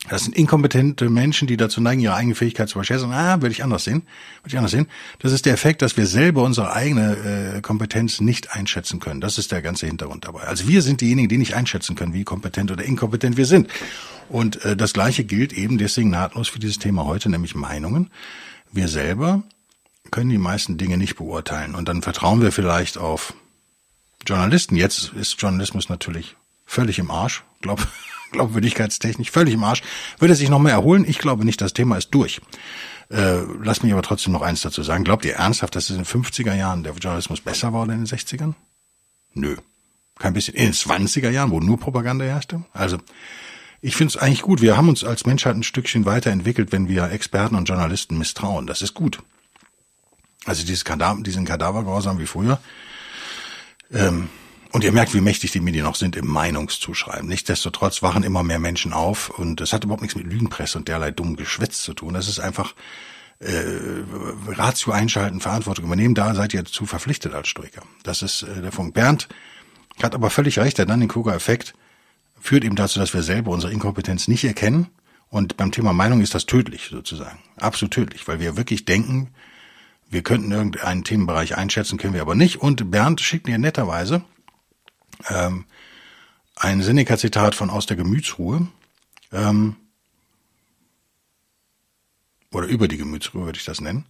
das 0.09 0.25
sind 0.25 0.37
inkompetente 0.37 1.09
Menschen, 1.09 1.49
die 1.49 1.57
dazu 1.57 1.81
neigen, 1.81 2.01
ihre 2.03 2.15
eigene 2.15 2.35
Fähigkeit 2.35 2.69
zu 2.69 2.77
überschätzen. 2.77 3.11
Ah, 3.13 3.41
würde 3.41 3.53
ich 3.53 3.65
anders 3.65 3.85
sehen. 3.85 4.03
Würde 4.43 4.49
ich 4.49 4.59
anders 4.59 4.73
sehen. 4.73 4.87
Das 5.21 5.33
ist 5.33 5.47
der 5.47 5.55
Effekt, 5.55 5.81
dass 5.81 5.97
wir 5.97 6.07
selber 6.07 6.43
unsere 6.43 6.75
eigene 6.75 7.57
äh, 7.57 7.61
Kompetenz 7.63 8.21
nicht 8.21 8.55
einschätzen 8.55 9.01
können. 9.01 9.23
Das 9.23 9.39
ist 9.39 9.51
der 9.51 9.63
ganze 9.63 9.87
Hintergrund 9.87 10.27
dabei. 10.27 10.43
Also 10.43 10.69
wir 10.69 10.83
sind 10.83 11.01
diejenigen, 11.01 11.31
die 11.31 11.39
nicht 11.39 11.55
einschätzen 11.55 11.97
können, 11.97 12.13
wie 12.13 12.25
kompetent 12.25 12.71
oder 12.71 12.85
inkompetent 12.85 13.39
wir 13.39 13.47
sind. 13.47 13.71
Und 14.29 14.63
äh, 14.65 14.77
das 14.77 14.93
Gleiche 14.93 15.25
gilt 15.25 15.55
eben 15.55 15.79
deswegen 15.79 16.11
nahtlos 16.11 16.49
für 16.49 16.59
dieses 16.59 16.79
Thema 16.79 17.07
heute, 17.07 17.31
nämlich 17.31 17.55
Meinungen. 17.55 18.11
Wir 18.73 18.89
selber 18.89 19.43
können 20.11 20.29
die 20.29 20.39
meisten 20.39 20.77
Dinge 20.77 20.99
nicht 20.99 21.17
beurteilen. 21.17 21.75
Und 21.75 21.89
dann 21.89 22.03
vertrauen 22.03 22.43
wir 22.43 22.53
vielleicht 22.53 22.99
auf 22.99 23.33
Journalisten. 24.27 24.77
Jetzt 24.77 25.13
ist 25.15 25.41
Journalismus 25.41 25.89
natürlich 25.89 26.37
völlig 26.67 26.99
im 26.99 27.11
Arsch. 27.11 27.43
Glaub, 27.63 27.87
glaubwürdigkeitstechnisch 28.35 29.31
völlig 29.31 29.55
im 29.55 29.65
Arsch. 29.65 29.83
Wird 30.19 30.31
er 30.31 30.37
sich 30.37 30.51
noch 30.51 30.59
mehr 30.59 30.75
erholen? 30.75 31.05
Ich 31.09 31.19
glaube 31.19 31.45
nicht, 31.45 31.61
das 31.61 31.73
Thema 31.73 31.97
ist 31.97 32.11
durch. 32.11 32.41
Äh, 33.11 33.41
lass 33.63 33.83
mich 33.83 33.93
aber 33.93 34.03
trotzdem 34.03 34.33
noch 34.33 34.43
eins 34.43 34.63
dazu 34.63 34.83
sagen. 34.83 35.05
Glaubt 35.05 35.25
ihr 35.25 35.35
ernsthaft, 35.35 35.75
dass 35.75 35.85
es 35.85 35.97
in 35.97 36.05
den 36.05 36.07
50er 36.07 36.55
Jahren 36.55 36.83
der 36.85 36.93
Journalismus 36.95 37.41
besser 37.41 37.73
war 37.73 37.83
als 37.83 37.93
in 37.93 38.05
den 38.05 38.07
60ern? 38.07 38.55
Nö. 39.35 39.57
Kein 40.19 40.33
bisschen. 40.33 40.55
In 40.55 40.67
den 40.67 40.75
20er 40.75 41.31
Jahren, 41.31 41.51
wo 41.51 41.61
nur 41.61 41.79
Propaganda 41.79 42.25
herrschte? 42.25 42.63
Also, 42.73 42.99
ich 43.81 43.97
finde 43.97 44.13
es 44.13 44.17
eigentlich 44.17 44.43
gut. 44.43 44.63
Wir 44.63 44.77
haben 44.77 44.89
uns 44.89 45.05
als 45.05 45.27
Menschheit 45.27 45.57
ein 45.57 45.63
Stückchen 45.63 46.07
weiterentwickelt, 46.07 46.73
wenn 46.73 46.89
wir 46.89 47.11
Experten 47.11 47.57
und 47.57 47.69
Journalisten 47.69 48.17
misstrauen. 48.17 48.67
Das 48.67 48.81
ist 48.81 48.95
gut. 48.95 49.19
Also 50.47 50.65
dieses 50.65 50.85
Kadaver, 50.85 51.23
diesen 51.23 51.45
Kadavergehorsam 51.45 52.19
wie 52.19 52.27
früher. 52.27 52.61
Ähm, 53.93 54.29
und 54.75 54.83
ihr 54.83 54.91
merkt, 54.91 55.15
wie 55.15 55.21
mächtig 55.21 55.53
die 55.53 55.61
Medien 55.61 55.85
noch 55.85 55.95
sind 55.95 56.17
im 56.17 56.27
Meinungszuschreiben. 56.27 57.29
Nichtsdestotrotz 57.29 58.03
wachen 58.03 58.25
immer 58.25 58.43
mehr 58.43 58.59
Menschen 58.59 58.93
auf 58.93 59.31
und 59.31 59.61
das 59.61 59.73
hat 59.73 59.85
überhaupt 59.85 60.03
nichts 60.03 60.17
mit 60.17 60.27
Lügenpresse 60.27 60.77
und 60.77 60.89
derlei 60.89 61.13
dummen 61.13 61.37
Geschwätz 61.37 61.83
zu 61.83 61.95
tun. 61.95 62.15
Das 62.15 62.27
ist 62.27 62.41
einfach 62.41 62.75
äh, 63.39 63.63
Ratio 64.49 64.93
einschalten, 64.93 65.41
Verantwortung 65.41 65.85
übernehmen. 65.85 66.17
Da 66.17 66.35
seid 66.35 66.55
ihr 66.55 66.65
zu 66.65 66.87
verpflichtet 66.87 67.35
als 67.35 67.47
Stoiker. 67.47 67.83
Das 68.03 68.23
ist 68.23 68.43
äh, 68.43 68.63
der 68.63 68.73
Punkt. 68.73 68.95
Bernd 68.95 69.29
hat 70.03 70.13
aber 70.13 70.29
völlig 70.29 70.59
recht. 70.59 70.77
Der 70.77 70.87
Dunning-Kruger-Effekt 70.87 71.75
führt 72.41 72.65
eben 72.65 72.75
dazu, 72.75 72.99
dass 72.99 73.15
wir 73.15 73.23
selber 73.23 73.53
unsere 73.53 73.73
Inkompetenz 73.73 74.27
nicht 74.27 74.43
erkennen. 74.43 74.89
Und 75.29 75.57
beim 75.57 75.71
Thema 75.71 75.93
Meinung 75.93 76.21
ist 76.21 76.35
das 76.35 76.47
tödlich 76.47 76.89
sozusagen. 76.91 77.39
Absolut 77.59 77.95
tödlich, 77.95 78.27
weil 78.27 78.41
wir 78.41 78.57
wirklich 78.57 78.85
denken, 78.85 79.29
wir 80.11 80.23
könnten 80.23 80.51
irgendeinen 80.51 81.05
Themenbereich 81.05 81.57
einschätzen, 81.57 81.97
können 81.97 82.15
wir 82.15 82.23
aber 82.23 82.35
nicht. 82.35 82.61
Und 82.61 82.91
Bernd 82.91 83.21
schickt 83.21 83.47
mir 83.47 83.59
netterweise 83.59 84.25
ähm, 85.29 85.65
ein 86.57 86.83
Seneca-Zitat 86.83 87.55
von 87.55 87.71
Aus 87.71 87.87
der 87.87 87.97
Gemütsruhe. 87.97 88.69
Ähm, 89.33 89.77
oder 92.53 92.67
über 92.67 92.89
die 92.89 92.97
Gemütsruhe 92.97 93.47
würde 93.47 93.59
ich 93.59 93.65
das 93.65 93.81
nennen. 93.81 94.05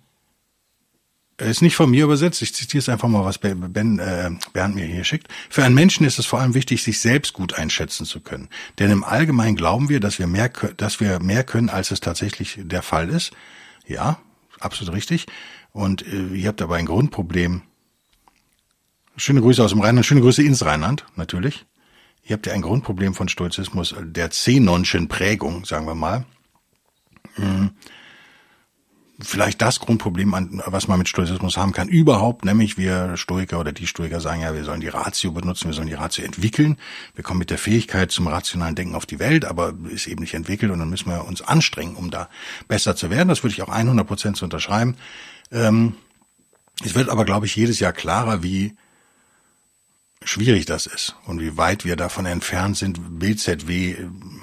ist 1.39 1.63
nicht 1.63 1.77
von 1.77 1.91
mir 1.91 2.05
übersetzt, 2.05 2.43
ich 2.43 2.55
zitiere 2.55 2.81
es 2.81 2.89
einfach 2.89 3.09
mal, 3.09 3.25
was 3.25 3.39
ben, 3.39 3.99
äh, 3.99 4.31
Bernd 4.53 4.75
mir 4.75 4.85
hier 4.85 5.05
schickt. 5.05 5.29
Für 5.49 5.65
einen 5.65 5.75
Menschen 5.75 6.05
ist 6.05 6.19
es 6.19 6.27
vor 6.27 6.41
allem 6.41 6.55
wichtig, 6.55 6.83
sich 6.83 7.01
selbst 7.01 7.33
gut 7.33 7.55
einschätzen 7.55 8.05
zu 8.05 8.21
können. 8.21 8.49
Denn 8.79 8.91
im 8.91 9.03
Allgemeinen 9.03 9.57
glauben 9.57 9.89
wir, 9.89 10.01
dass 10.01 10.19
wir 10.19 10.27
mehr, 10.27 10.51
dass 10.77 11.01
wir 11.01 11.21
mehr 11.21 11.45
können, 11.45 11.71
als 11.71 11.91
es 11.91 12.01
tatsächlich 12.01 12.59
der 12.61 12.83
Fall 12.83 13.09
ist. 13.09 13.33
Ja, 13.87 14.19
absolut 14.61 14.95
richtig. 14.95 15.27
Und 15.73 16.07
äh, 16.07 16.35
ihr 16.35 16.49
habt 16.49 16.63
aber 16.63 16.77
ein 16.77 16.87
Grundproblem. 16.87 17.63
Schöne 19.17 19.41
Grüße 19.41 19.63
aus 19.63 19.71
dem 19.71 19.81
Rheinland, 19.81 20.07
schöne 20.07 20.21
Grüße 20.21 20.43
ins 20.43 20.65
Rheinland, 20.65 21.07
natürlich. 21.17 21.67
Ihr 22.25 22.35
habt 22.35 22.47
ja 22.47 22.53
ein 22.53 22.63
Grundproblem 22.63 23.15
von 23.15 23.29
Stoizismus, 23.29 23.95
der 24.01 24.31
Zenonschen 24.31 25.09
Prägung, 25.09 25.65
sagen 25.65 25.87
wir 25.87 25.95
mal. 25.95 26.25
Hm 27.35 27.71
vielleicht 29.21 29.63
das 29.63 29.79
Grundproblem, 29.81 30.33
was 30.67 30.89
man 30.89 30.99
mit 30.99 31.09
Stoizismus 31.09 31.57
haben 31.57 31.73
kann, 31.73 31.89
überhaupt, 31.89 32.45
nämlich 32.45 32.77
wir 32.77 33.17
Stoiker 33.17 33.61
oder 33.61 33.73
die 33.73 33.87
Stoiker 33.87 34.21
sagen 34.21 34.43
ja, 34.43 34.55
wir 34.55 34.65
sollen 34.65 34.81
die 34.81 34.89
Ratio 34.89 35.31
benutzen, 35.33 35.69
wir 35.69 35.75
sollen 35.75 35.87
die 35.87 35.95
Ratio 35.95 36.25
entwickeln. 36.25 36.77
Wir 37.15 37.23
kommen 37.23 37.39
mit 37.39 37.51
der 37.51 37.59
Fähigkeit 37.59 38.11
zum 38.11 38.27
rationalen 38.27 38.75
Denken 38.75 38.95
auf 38.95 39.07
die 39.07 39.19
Welt, 39.19 39.45
aber 39.45 39.75
ist 39.89 40.07
eben 40.07 40.21
nicht 40.21 40.35
entwickelt 40.35 40.73
und 40.73 40.79
dann 40.81 40.91
müssen 40.91 41.11
wir 41.11 41.25
uns 41.27 41.43
anstrengen, 41.43 41.95
um 41.95 42.11
da 42.11 42.29
besser 42.67 42.97
zu 42.97 43.11
werden. 43.11 43.29
Das 43.29 43.43
würde 43.43 43.53
ich 43.53 43.63
auch 43.63 43.69
100 43.69 44.07
Prozent 44.07 44.37
zu 44.37 44.45
unterschreiben. 44.45 44.97
Ähm, 45.53 45.95
es 46.85 46.95
wird 46.95 47.09
aber, 47.09 47.25
glaube 47.25 47.47
ich, 47.47 47.55
jedes 47.55 47.79
Jahr 47.79 47.93
klarer, 47.93 48.43
wie 48.43 48.75
schwierig 50.25 50.67
das 50.67 50.87
ist 50.87 51.17
und 51.27 51.41
wie 51.41 51.57
weit 51.57 51.85
wir 51.85 51.97
davon 51.97 52.27
entfernt 52.27 52.77
sind, 52.77 53.19
BZW, 53.19 53.97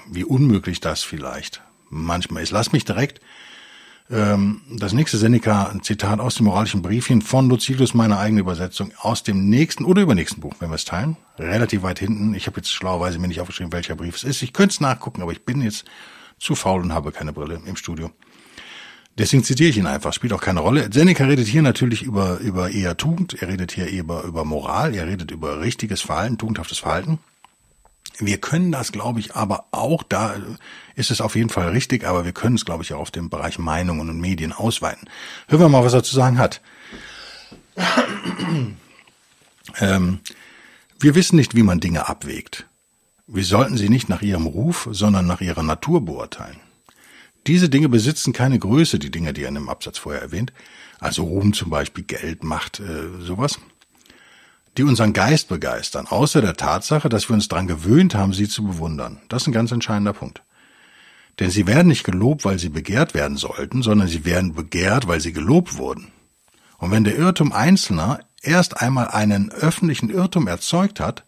wie 0.10 0.24
unmöglich 0.24 0.80
das 0.80 1.04
vielleicht 1.04 1.62
manchmal 1.90 2.44
ist. 2.44 2.52
Lass 2.52 2.72
mich 2.72 2.86
direkt 2.86 3.20
ähm, 4.10 4.62
das 4.70 4.94
nächste 4.94 5.18
Seneca, 5.18 5.66
ein 5.66 5.84
Zitat 5.84 6.20
aus 6.20 6.36
dem 6.36 6.46
moralischen 6.46 6.82
Briefchen 6.82 7.22
von 7.22 7.50
Lucilius, 7.50 7.94
meine 7.94 8.18
eigene 8.18 8.42
Übersetzung, 8.42 8.92
aus 8.98 9.24
dem 9.24 9.50
nächsten 9.50 9.86
oder 9.86 10.02
übernächsten 10.02 10.42
Buch, 10.42 10.56
wenn 10.60 10.70
wir 10.70 10.76
es 10.76 10.86
teilen. 10.86 11.18
Relativ 11.40 11.84
weit 11.84 12.00
hinten. 12.00 12.34
Ich 12.34 12.48
habe 12.48 12.58
jetzt 12.58 12.72
schlauerweise 12.72 13.20
mir 13.20 13.28
nicht 13.28 13.42
aufgeschrieben, 13.42 13.72
welcher 13.72 13.96
Brief 13.96 14.16
es 14.16 14.24
ist. 14.24 14.42
Ich 14.42 14.54
könnte 14.54 14.74
es 14.74 14.82
nachgucken, 14.82 15.22
aber 15.22 15.32
ich 15.32 15.46
bin 15.46 15.62
jetzt 15.62 15.86
zu 16.40 16.56
faul 16.56 16.82
und 16.82 16.94
habe 16.94 17.12
keine 17.12 17.34
Brille 17.34 17.62
im 17.66 17.76
Studio. 17.76 18.12
Deswegen 19.18 19.44
zitiere 19.44 19.70
ich 19.70 19.78
ihn 19.78 19.88
einfach, 19.88 20.14
spielt 20.14 20.34
auch 20.34 20.42
keine 20.42 20.62
Rolle. 20.62 20.90
Seneca 20.92 21.26
redet 21.26 21.48
hier 21.48 21.62
natürlich 21.62 22.02
über, 22.02 22.40
über 22.40 22.72
eher 22.72 22.96
Tugend, 22.96 23.42
er 23.42 23.50
redet 23.50 23.72
hier 23.74 23.88
über, 23.88 24.24
über 24.24 24.46
Moral, 24.46 24.96
er 24.96 25.06
redet 25.06 25.32
über 25.32 25.60
richtiges 25.60 26.02
Verhalten, 26.02 26.38
tugendhaftes 26.38 26.80
Verhalten. 26.80 27.20
Wir 28.20 28.38
können 28.38 28.72
das, 28.72 28.92
glaube 28.92 29.20
ich, 29.20 29.36
aber 29.36 29.66
auch, 29.72 30.04
da 30.04 30.36
ist 30.96 31.12
es 31.12 31.22
auf 31.22 31.36
jeden 31.36 31.50
Fall 31.50 31.70
richtig, 31.70 32.06
aber 32.06 32.24
wir 32.24 32.34
können 32.34 32.56
es, 32.56 32.66
glaube 32.66 32.84
ich, 32.84 32.94
auch 32.94 33.00
auf 33.00 33.12
den 33.12 33.30
Bereich 33.30 33.60
Meinungen 33.60 34.10
und 34.10 34.20
Medien 34.20 34.54
ausweiten. 34.54 35.10
Hören 35.48 35.62
wir 35.62 35.70
mal, 35.70 35.84
was 35.84 35.94
er 35.94 36.04
zu 36.04 36.16
sagen 36.16 36.38
hat. 36.38 36.62
ähm, 39.80 40.20
wir 41.00 41.16
wissen 41.16 41.36
nicht, 41.36 41.56
wie 41.56 41.64
man 41.64 41.80
Dinge 41.80 42.08
abwägt. 42.08 42.68
Wir 43.28 43.44
sollten 43.44 43.78
sie 43.78 43.90
nicht 43.90 44.10
nach 44.10 44.22
ihrem 44.22 44.46
Ruf, 44.46 44.88
sondern 44.92 45.26
nach 45.26 45.42
ihrer 45.42 45.64
Natur 45.64 46.06
beurteilen. 46.06 46.60
Diese 47.48 47.70
Dinge 47.70 47.90
besitzen 47.90 48.34
keine 48.34 48.60
Größe, 48.60 49.00
die 49.00 49.12
Dinge, 49.12 49.34
die 49.34 49.44
er 49.44 49.50
in 49.50 49.56
dem 49.56 49.70
Absatz 49.70 49.98
vorher 49.98 50.22
erwähnt, 50.22 50.54
also 51.00 51.24
Ruhm 51.24 51.54
zum 51.54 51.70
Beispiel, 51.70 52.04
Geld, 52.04 52.44
Macht, 52.44 52.80
äh, 52.80 53.22
sowas 53.22 53.60
die 54.78 54.84
unseren 54.84 55.14
Geist 55.14 55.50
begeistern, 55.50 56.08
außer 56.08 56.42
der 56.42 56.56
Tatsache, 56.56 57.10
dass 57.10 57.30
wir 57.30 57.34
uns 57.34 57.48
daran 57.48 57.68
gewöhnt 57.68 58.16
haben, 58.16 58.34
sie 58.34 58.48
zu 58.48 58.64
bewundern. 58.64 59.20
Das 59.28 59.44
ist 59.44 59.48
ein 59.48 59.54
ganz 59.54 59.72
entscheidender 59.72 60.14
Punkt. 60.14 60.44
Denn 61.40 61.50
sie 61.50 61.68
werden 61.68 61.88
nicht 61.88 62.04
gelobt, 62.04 62.46
weil 62.46 62.60
sie 62.60 62.70
begehrt 62.70 63.14
werden 63.14 63.38
sollten, 63.38 63.82
sondern 63.82 64.08
sie 64.08 64.26
werden 64.26 64.54
begehrt, 64.54 65.08
weil 65.08 65.20
sie 65.20 65.34
gelobt 65.34 65.78
wurden. 65.78 66.12
Und 66.78 66.92
wenn 66.92 67.04
der 67.04 67.18
Irrtum 67.18 67.52
Einzelner 67.52 68.20
erst 68.42 68.82
einmal 68.82 69.10
einen 69.10 69.52
öffentlichen 69.52 70.10
Irrtum 70.10 70.48
erzeugt 70.48 71.00
hat, 71.00 71.26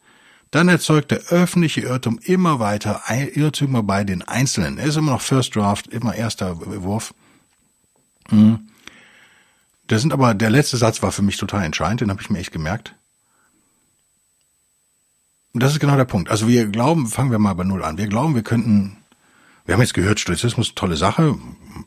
dann 0.54 0.70
erzeugt 0.70 1.10
der 1.10 1.20
öffentliche 1.30 1.82
Irrtum 1.82 2.20
immer 2.22 2.60
weiter 2.60 3.02
Irrtümer 3.10 3.82
bei 3.82 4.04
den 4.04 4.22
Einzelnen. 4.22 4.78
Er 4.78 4.86
ist 4.86 4.98
immer 4.98 5.14
noch 5.14 5.22
First 5.22 5.56
Draft, 5.56 5.88
immer 5.88 6.14
erster 6.14 6.60
Wurf. 6.84 7.16
Hm. 8.30 8.68
Das 9.88 10.02
sind 10.02 10.14
aber, 10.14 10.36
der 10.36 10.52
letzte 10.52 10.78
Satz 10.78 11.02
war 11.02 11.12
für 11.12 11.24
mich 11.24 11.38
total 11.38 11.64
entscheidend, 11.64 12.02
den 12.02 12.12
habe 12.12 12.22
ich 12.22 12.30
mir 12.30 12.38
echt 12.38 12.52
gemerkt. 12.52 12.94
Und 15.54 15.64
das 15.64 15.74
ist 15.74 15.80
genau 15.80 15.96
der 15.96 16.06
Punkt. 16.06 16.30
Also 16.30 16.48
wir 16.48 16.68
glauben, 16.68 17.08
fangen 17.08 17.32
wir 17.32 17.40
mal 17.40 17.56
bei 17.56 17.64
Null 17.64 17.84
an. 17.84 17.98
Wir 17.98 18.08
glauben, 18.08 18.36
wir 18.36 18.44
könnten, 18.44 18.98
wir 19.66 19.74
haben 19.74 19.82
jetzt 19.82 19.94
gehört, 19.94 20.20
Stoizismus, 20.20 20.76
tolle 20.76 20.98
Sache, 20.98 21.38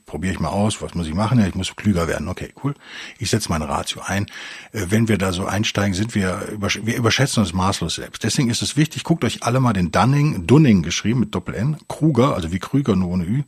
probiere 0.06 0.32
ich 0.32 0.40
mal 0.40 0.48
aus, 0.48 0.80
was 0.80 0.94
muss 0.94 1.06
ich 1.06 1.14
machen? 1.14 1.38
Ja, 1.38 1.46
ich 1.46 1.54
muss 1.54 1.76
klüger 1.76 2.08
werden. 2.08 2.28
Okay, 2.28 2.52
cool. 2.64 2.74
Ich 3.18 3.30
setze 3.30 3.50
meine 3.50 3.68
Ratio 3.68 4.02
ein. 4.02 4.26
Äh, 4.72 4.86
wenn 4.88 5.08
wir 5.08 5.18
da 5.18 5.32
so 5.32 5.46
einsteigen, 5.46 5.94
sind 5.94 6.14
wir, 6.14 6.48
wir 6.58 6.96
überschätzen 6.96 7.42
uns 7.42 7.52
maßlos 7.52 7.96
selbst. 7.96 8.24
Deswegen 8.24 8.48
ist 8.48 8.62
es 8.62 8.76
wichtig, 8.76 9.04
guckt 9.04 9.24
euch 9.24 9.42
alle 9.42 9.60
mal 9.60 9.74
den 9.74 9.92
Dunning, 9.92 10.46
Dunning 10.46 10.82
geschrieben 10.82 11.20
mit 11.20 11.34
Doppel-N, 11.34 11.76
Kruger, 11.88 12.34
also 12.34 12.50
wie 12.50 12.58
Krüger 12.58 12.96
nur 12.96 13.10
ohne 13.10 13.24
Ü, 13.24 13.42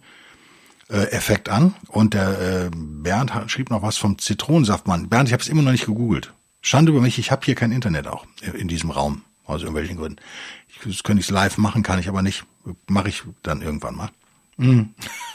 äh, 0.90 1.04
Effekt 1.10 1.48
an. 1.48 1.74
Und 1.88 2.12
der 2.12 2.66
äh, 2.66 2.70
Bernd 2.74 3.32
schrieb 3.46 3.70
noch 3.70 3.82
was 3.82 3.96
vom 3.96 4.18
Zitronensaftmann. 4.18 5.08
Bernd, 5.08 5.28
ich 5.28 5.32
habe 5.32 5.42
es 5.42 5.48
immer 5.48 5.62
noch 5.62 5.72
nicht 5.72 5.86
gegoogelt. 5.86 6.34
Schande 6.60 6.92
über 6.92 7.00
mich, 7.00 7.18
ich 7.18 7.30
habe 7.30 7.44
hier 7.44 7.54
kein 7.54 7.72
Internet 7.72 8.08
auch 8.08 8.26
in 8.54 8.68
diesem 8.68 8.90
Raum. 8.90 9.22
Aus 9.48 9.62
irgendwelchen 9.62 9.96
Gründen. 9.96 10.20
Ich, 10.68 10.78
das 10.84 11.02
könnte 11.02 11.22
ich 11.22 11.30
live 11.30 11.56
machen, 11.56 11.82
kann 11.82 11.98
ich 11.98 12.08
aber 12.10 12.20
nicht. 12.20 12.44
Mache 12.88 13.08
ich 13.08 13.22
dann 13.42 13.62
irgendwann 13.62 13.96
mal. 13.96 14.10
Hm. 14.58 14.94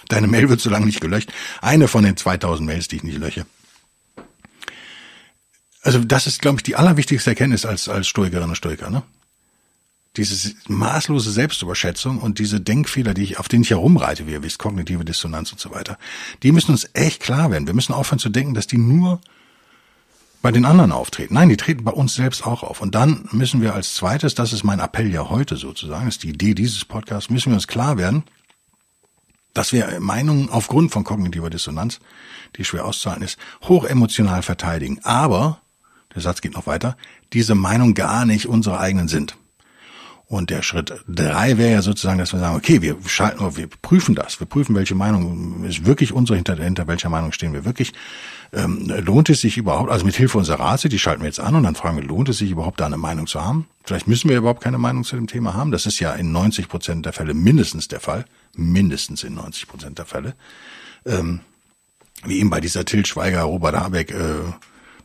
Deine 0.09 0.27
Mail 0.27 0.49
wird 0.49 0.59
so 0.59 0.69
lange 0.69 0.85
nicht 0.85 1.01
gelöscht. 1.01 1.31
Eine 1.61 1.87
von 1.87 2.03
den 2.03 2.17
2000 2.17 2.67
Mails, 2.67 2.87
die 2.87 2.97
ich 2.97 3.03
nicht 3.03 3.19
lösche. 3.19 3.45
Also 5.81 5.99
das 5.99 6.27
ist, 6.27 6.41
glaube 6.41 6.57
ich, 6.57 6.63
die 6.63 6.75
allerwichtigste 6.75 7.31
Erkenntnis 7.31 7.65
als, 7.65 7.89
als 7.89 8.07
Stoikerin 8.07 8.49
und 8.49 8.55
Stoiker. 8.55 8.89
Ne? 8.89 9.03
Diese 10.15 10.53
maßlose 10.67 11.31
Selbstüberschätzung 11.31 12.19
und 12.19 12.39
diese 12.39 12.61
Denkfehler, 12.61 13.13
die 13.13 13.23
ich, 13.23 13.39
auf 13.39 13.49
denen 13.49 13.63
ich 13.63 13.71
herumreite, 13.71 14.27
wie 14.27 14.31
ihr 14.31 14.43
wisst, 14.43 14.59
kognitive 14.59 15.03
Dissonanz 15.03 15.51
und 15.51 15.59
so 15.59 15.71
weiter, 15.71 15.97
die 16.43 16.51
müssen 16.51 16.71
uns 16.71 16.89
echt 16.93 17.21
klar 17.21 17.51
werden. 17.51 17.67
Wir 17.67 17.73
müssen 17.73 17.93
aufhören 17.93 18.19
zu 18.19 18.29
denken, 18.29 18.53
dass 18.53 18.67
die 18.67 18.77
nur 18.77 19.19
bei 20.43 20.51
den 20.51 20.65
anderen 20.65 20.91
auftreten. 20.91 21.33
Nein, 21.35 21.47
die 21.47 21.57
treten 21.57 21.85
bei 21.85 21.91
uns 21.91 22.15
selbst 22.15 22.45
auch 22.45 22.63
auf. 22.63 22.81
Und 22.81 22.95
dann 22.95 23.29
müssen 23.31 23.61
wir 23.61 23.73
als 23.73 23.95
zweites, 23.95 24.35
das 24.35 24.51
ist 24.51 24.65
mein 24.65 24.79
Appell 24.79 25.11
ja 25.11 25.29
heute 25.29 25.55
sozusagen, 25.55 26.07
ist 26.07 26.21
die 26.21 26.29
Idee 26.29 26.53
dieses 26.53 26.83
Podcasts, 26.83 27.29
müssen 27.29 27.51
wir 27.51 27.55
uns 27.55 27.67
klar 27.67 27.97
werden, 27.97 28.23
dass 29.53 29.71
wir 29.71 29.99
Meinungen 30.01 30.49
aufgrund 30.49 30.91
von 30.91 31.05
kognitiver 31.05 31.49
Dissonanz, 31.49 32.01
die 32.57 32.65
schwer 32.65 32.83
auszuhalten 32.83 33.23
ist, 33.23 33.39
hochemotional 33.63 34.43
verteidigen. 34.43 34.99
Aber, 35.03 35.61
der 36.13 36.21
Satz 36.21 36.41
geht 36.41 36.55
noch 36.55 36.67
weiter, 36.67 36.97
diese 37.31 37.55
Meinung 37.55 37.93
gar 37.93 38.25
nicht 38.25 38.45
unsere 38.45 38.81
eigenen 38.81 39.07
sind. 39.07 39.37
Und 40.27 40.49
der 40.49 40.63
Schritt 40.63 40.93
drei 41.07 41.57
wäre 41.57 41.73
ja 41.73 41.81
sozusagen, 41.81 42.17
dass 42.17 42.33
wir 42.33 42.39
sagen, 42.39 42.55
okay, 42.55 42.81
wir 42.81 42.95
schalten, 43.05 43.55
wir 43.55 43.67
prüfen 43.81 44.15
das, 44.15 44.39
wir 44.39 44.47
prüfen, 44.47 44.73
welche 44.73 44.95
Meinung 44.95 45.63
ist 45.65 45.85
wirklich 45.85 46.13
unsere, 46.13 46.37
hinter, 46.37 46.55
hinter 46.55 46.87
welcher 46.87 47.09
Meinung 47.09 47.33
stehen 47.33 47.53
wir 47.53 47.65
wirklich. 47.65 47.93
Ähm, 48.51 48.91
lohnt 49.03 49.29
es 49.29 49.41
sich 49.41 49.57
überhaupt, 49.57 49.91
also 49.91 50.05
mit 50.05 50.15
Hilfe 50.15 50.37
unserer 50.37 50.59
Ratio, 50.59 50.89
die 50.89 50.97
schalten 50.97 51.21
wir 51.21 51.27
jetzt 51.27 51.39
an 51.39 51.55
und 51.55 51.63
dann 51.63 51.75
fragen 51.75 51.97
wir, 51.97 52.03
lohnt 52.03 52.29
es 52.29 52.37
sich 52.37 52.49
überhaupt 52.49 52.79
da 52.79 52.85
eine 52.85 52.97
Meinung 52.97 53.27
zu 53.27 53.43
haben? 53.43 53.67
Vielleicht 53.83 54.07
müssen 54.07 54.29
wir 54.29 54.37
überhaupt 54.37 54.61
keine 54.61 54.77
Meinung 54.77 55.03
zu 55.03 55.15
dem 55.15 55.27
Thema 55.27 55.53
haben. 55.53 55.71
Das 55.71 55.85
ist 55.85 55.99
ja 55.99 56.13
in 56.13 56.31
90 56.31 56.69
Prozent 56.69 57.05
der 57.05 57.13
Fälle 57.13 57.33
mindestens 57.33 57.87
der 57.87 57.99
Fall. 57.99 58.25
Mindestens 58.55 59.23
in 59.23 59.35
90 59.35 59.67
Prozent 59.67 59.97
der 59.97 60.05
Fälle. 60.05 60.35
Ähm, 61.05 61.41
wie 62.25 62.39
eben 62.39 62.49
bei 62.49 62.61
dieser 62.61 62.85
Til 62.85 63.05
Schweiger, 63.05 63.43
Robert 63.43 63.75
Habeck, 63.75 64.11
äh, 64.11 64.41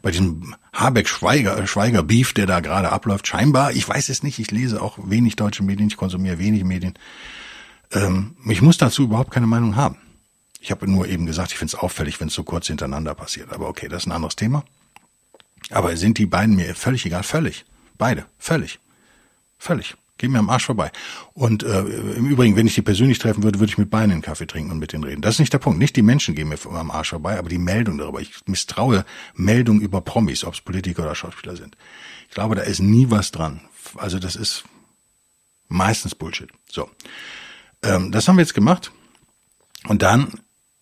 bei 0.03 0.11
diesem 0.11 0.55
Habeck-Schweiger-Beef, 0.73 2.33
der 2.33 2.47
da 2.47 2.61
gerade 2.61 2.91
abläuft, 2.93 3.27
scheinbar, 3.27 3.73
ich 3.73 3.89
weiß 3.89 4.09
es 4.09 4.23
nicht, 4.23 4.39
ich 4.39 4.51
lese 4.51 4.81
auch 4.81 4.99
wenig 5.03 5.37
deutsche 5.37 5.63
Medien, 5.63 5.89
ich 5.89 5.97
konsumiere 5.97 6.39
wenig 6.39 6.65
Medien. 6.65 6.95
Ähm, 7.93 8.37
ich 8.49 8.63
muss 8.63 8.79
dazu 8.79 9.05
überhaupt 9.05 9.31
keine 9.31 9.47
Meinung 9.47 9.77
haben. 9.77 9.97
Ich 10.61 10.71
habe 10.71 10.91
nur 10.91 11.07
eben 11.07 11.27
gesagt, 11.27 11.53
ich 11.53 11.59
finde 11.59 11.75
es 11.75 11.81
auffällig, 11.81 12.21
wenn 12.21 12.29
es 12.29 12.35
so 12.35 12.43
kurz 12.43 12.67
hintereinander 12.67 13.15
passiert. 13.15 13.53
Aber 13.53 13.69
okay, 13.69 13.89
das 13.89 14.03
ist 14.03 14.07
ein 14.07 14.13
anderes 14.13 14.37
Thema. 14.37 14.65
Aber 15.71 15.97
sind 15.97 16.19
die 16.19 16.27
beiden 16.27 16.57
mir 16.57 16.75
völlig 16.75 17.05
egal? 17.07 17.23
Völlig. 17.23 17.65
Beide. 17.97 18.27
Völlig. 18.39 18.79
Völlig. 19.59 19.97
Gehen 20.19 20.33
mir 20.33 20.41
am 20.41 20.51
Arsch 20.51 20.67
vorbei. 20.67 20.91
Und 21.33 21.63
äh, 21.63 21.81
im 21.81 22.27
Übrigen, 22.27 22.57
wenn 22.57 22.67
ich 22.67 22.75
die 22.75 22.83
persönlich 22.83 23.19
treffen 23.19 23.45
würde, 23.45 23.61
würde 23.61 23.71
ich 23.71 23.79
mit 23.79 23.89
beiden 23.89 24.11
einen 24.11 24.23
Kaffee 24.23 24.47
trinken 24.47 24.73
und 24.73 24.79
mit 24.79 24.93
denen 24.93 25.05
reden. 25.05 25.23
Das 25.23 25.37
ist 25.37 25.39
nicht 25.39 25.53
der 25.53 25.59
Punkt. 25.59 25.79
Nicht 25.79 25.97
die 25.97 26.03
Menschen 26.03 26.35
gehen 26.35 26.49
mir 26.49 26.59
am 26.67 26.91
Arsch 26.91 27.11
vorbei, 27.11 27.39
aber 27.39 27.49
die 27.49 27.59
Meldung 27.59 27.99
darüber. 27.99 28.21
Ich 28.21 28.33
misstraue 28.47 29.05
Meldungen 29.35 29.81
über 29.81 30.01
Promis, 30.01 30.45
ob 30.45 30.55
es 30.55 30.61
Politiker 30.61 31.05
oder 31.05 31.15
Schauspieler 31.15 31.57
sind. 31.57 31.77
Ich 32.29 32.35
glaube, 32.35 32.57
da 32.57 32.63
ist 32.63 32.81
nie 32.81 33.11
was 33.11 33.31
dran. 33.31 33.61
Also 33.97 34.19
das 34.19 34.37
ist 34.37 34.65
meistens 35.69 36.15
Bullshit. 36.15 36.51
So. 36.71 36.91
Ähm, 37.83 38.13
das 38.13 38.27
haben 38.29 38.37
wir 38.37 38.43
jetzt 38.43 38.55
gemacht. 38.55 38.91
Und 39.87 40.03
dann 40.03 40.33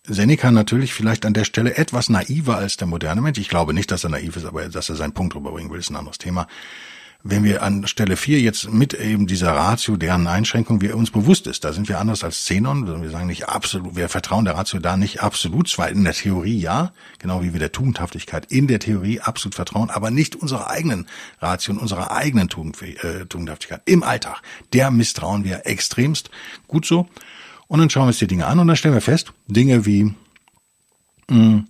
Seneca 0.03 0.51
natürlich 0.51 0.93
vielleicht 0.93 1.25
an 1.25 1.33
der 1.33 1.43
Stelle 1.43 1.75
etwas 1.75 2.09
naiver 2.09 2.57
als 2.57 2.77
der 2.77 2.87
moderne 2.87 3.21
Mensch. 3.21 3.37
Ich 3.37 3.49
glaube 3.49 3.73
nicht, 3.73 3.91
dass 3.91 4.03
er 4.03 4.09
naiv 4.09 4.35
ist, 4.35 4.45
aber 4.45 4.67
dass 4.69 4.89
er 4.89 4.95
seinen 4.95 5.13
Punkt 5.13 5.35
rüberbringen 5.35 5.69
will, 5.71 5.79
ist 5.79 5.89
ein 5.89 5.95
anderes 5.95 6.17
Thema 6.17 6.47
wenn 7.23 7.43
wir 7.43 7.63
an 7.63 7.87
Stelle 7.87 8.15
4 8.15 8.39
jetzt 8.39 8.71
mit 8.71 8.93
eben 8.93 9.27
dieser 9.27 9.51
Ratio, 9.51 9.97
deren 9.97 10.27
Einschränkung 10.27 10.81
wir 10.81 10.95
uns 10.95 11.11
bewusst 11.11 11.47
ist, 11.47 11.63
da 11.63 11.73
sind 11.73 11.89
wir 11.89 11.99
anders 11.99 12.23
als 12.23 12.45
Zenon, 12.45 13.01
wir 13.01 13.09
sagen 13.09 13.27
nicht 13.27 13.49
absolut, 13.49 13.95
wir 13.95 14.07
vertrauen 14.07 14.45
der 14.45 14.55
Ratio 14.55 14.79
da 14.79 14.97
nicht 14.97 15.21
absolut, 15.21 15.67
zwar 15.67 15.89
in 15.89 16.03
der 16.03 16.13
Theorie 16.13 16.59
ja, 16.59 16.93
genau 17.19 17.41
wie 17.41 17.53
wir 17.53 17.59
der 17.59 17.71
Tugendhaftigkeit 17.71 18.45
in 18.51 18.67
der 18.67 18.79
Theorie 18.79 19.19
absolut 19.19 19.55
vertrauen, 19.55 19.89
aber 19.89 20.11
nicht 20.11 20.35
unserer 20.35 20.69
eigenen 20.69 21.07
Ratio 21.39 21.73
und 21.73 21.79
unserer 21.79 22.11
eigenen 22.11 22.49
Tugend, 22.49 22.81
äh, 22.81 23.25
Tugendhaftigkeit 23.25 23.81
im 23.85 24.03
Alltag. 24.03 24.41
Der 24.73 24.91
misstrauen 24.91 25.43
wir 25.43 25.65
extremst. 25.65 26.29
Gut 26.67 26.85
so. 26.85 27.07
Und 27.67 27.79
dann 27.79 27.89
schauen 27.89 28.03
wir 28.03 28.07
uns 28.07 28.19
die 28.19 28.27
Dinge 28.27 28.45
an 28.45 28.59
und 28.59 28.67
dann 28.67 28.77
stellen 28.77 28.93
wir 28.93 29.01
fest, 29.01 29.33
Dinge 29.47 29.85
wie 29.85 30.13
mh, 31.29 31.65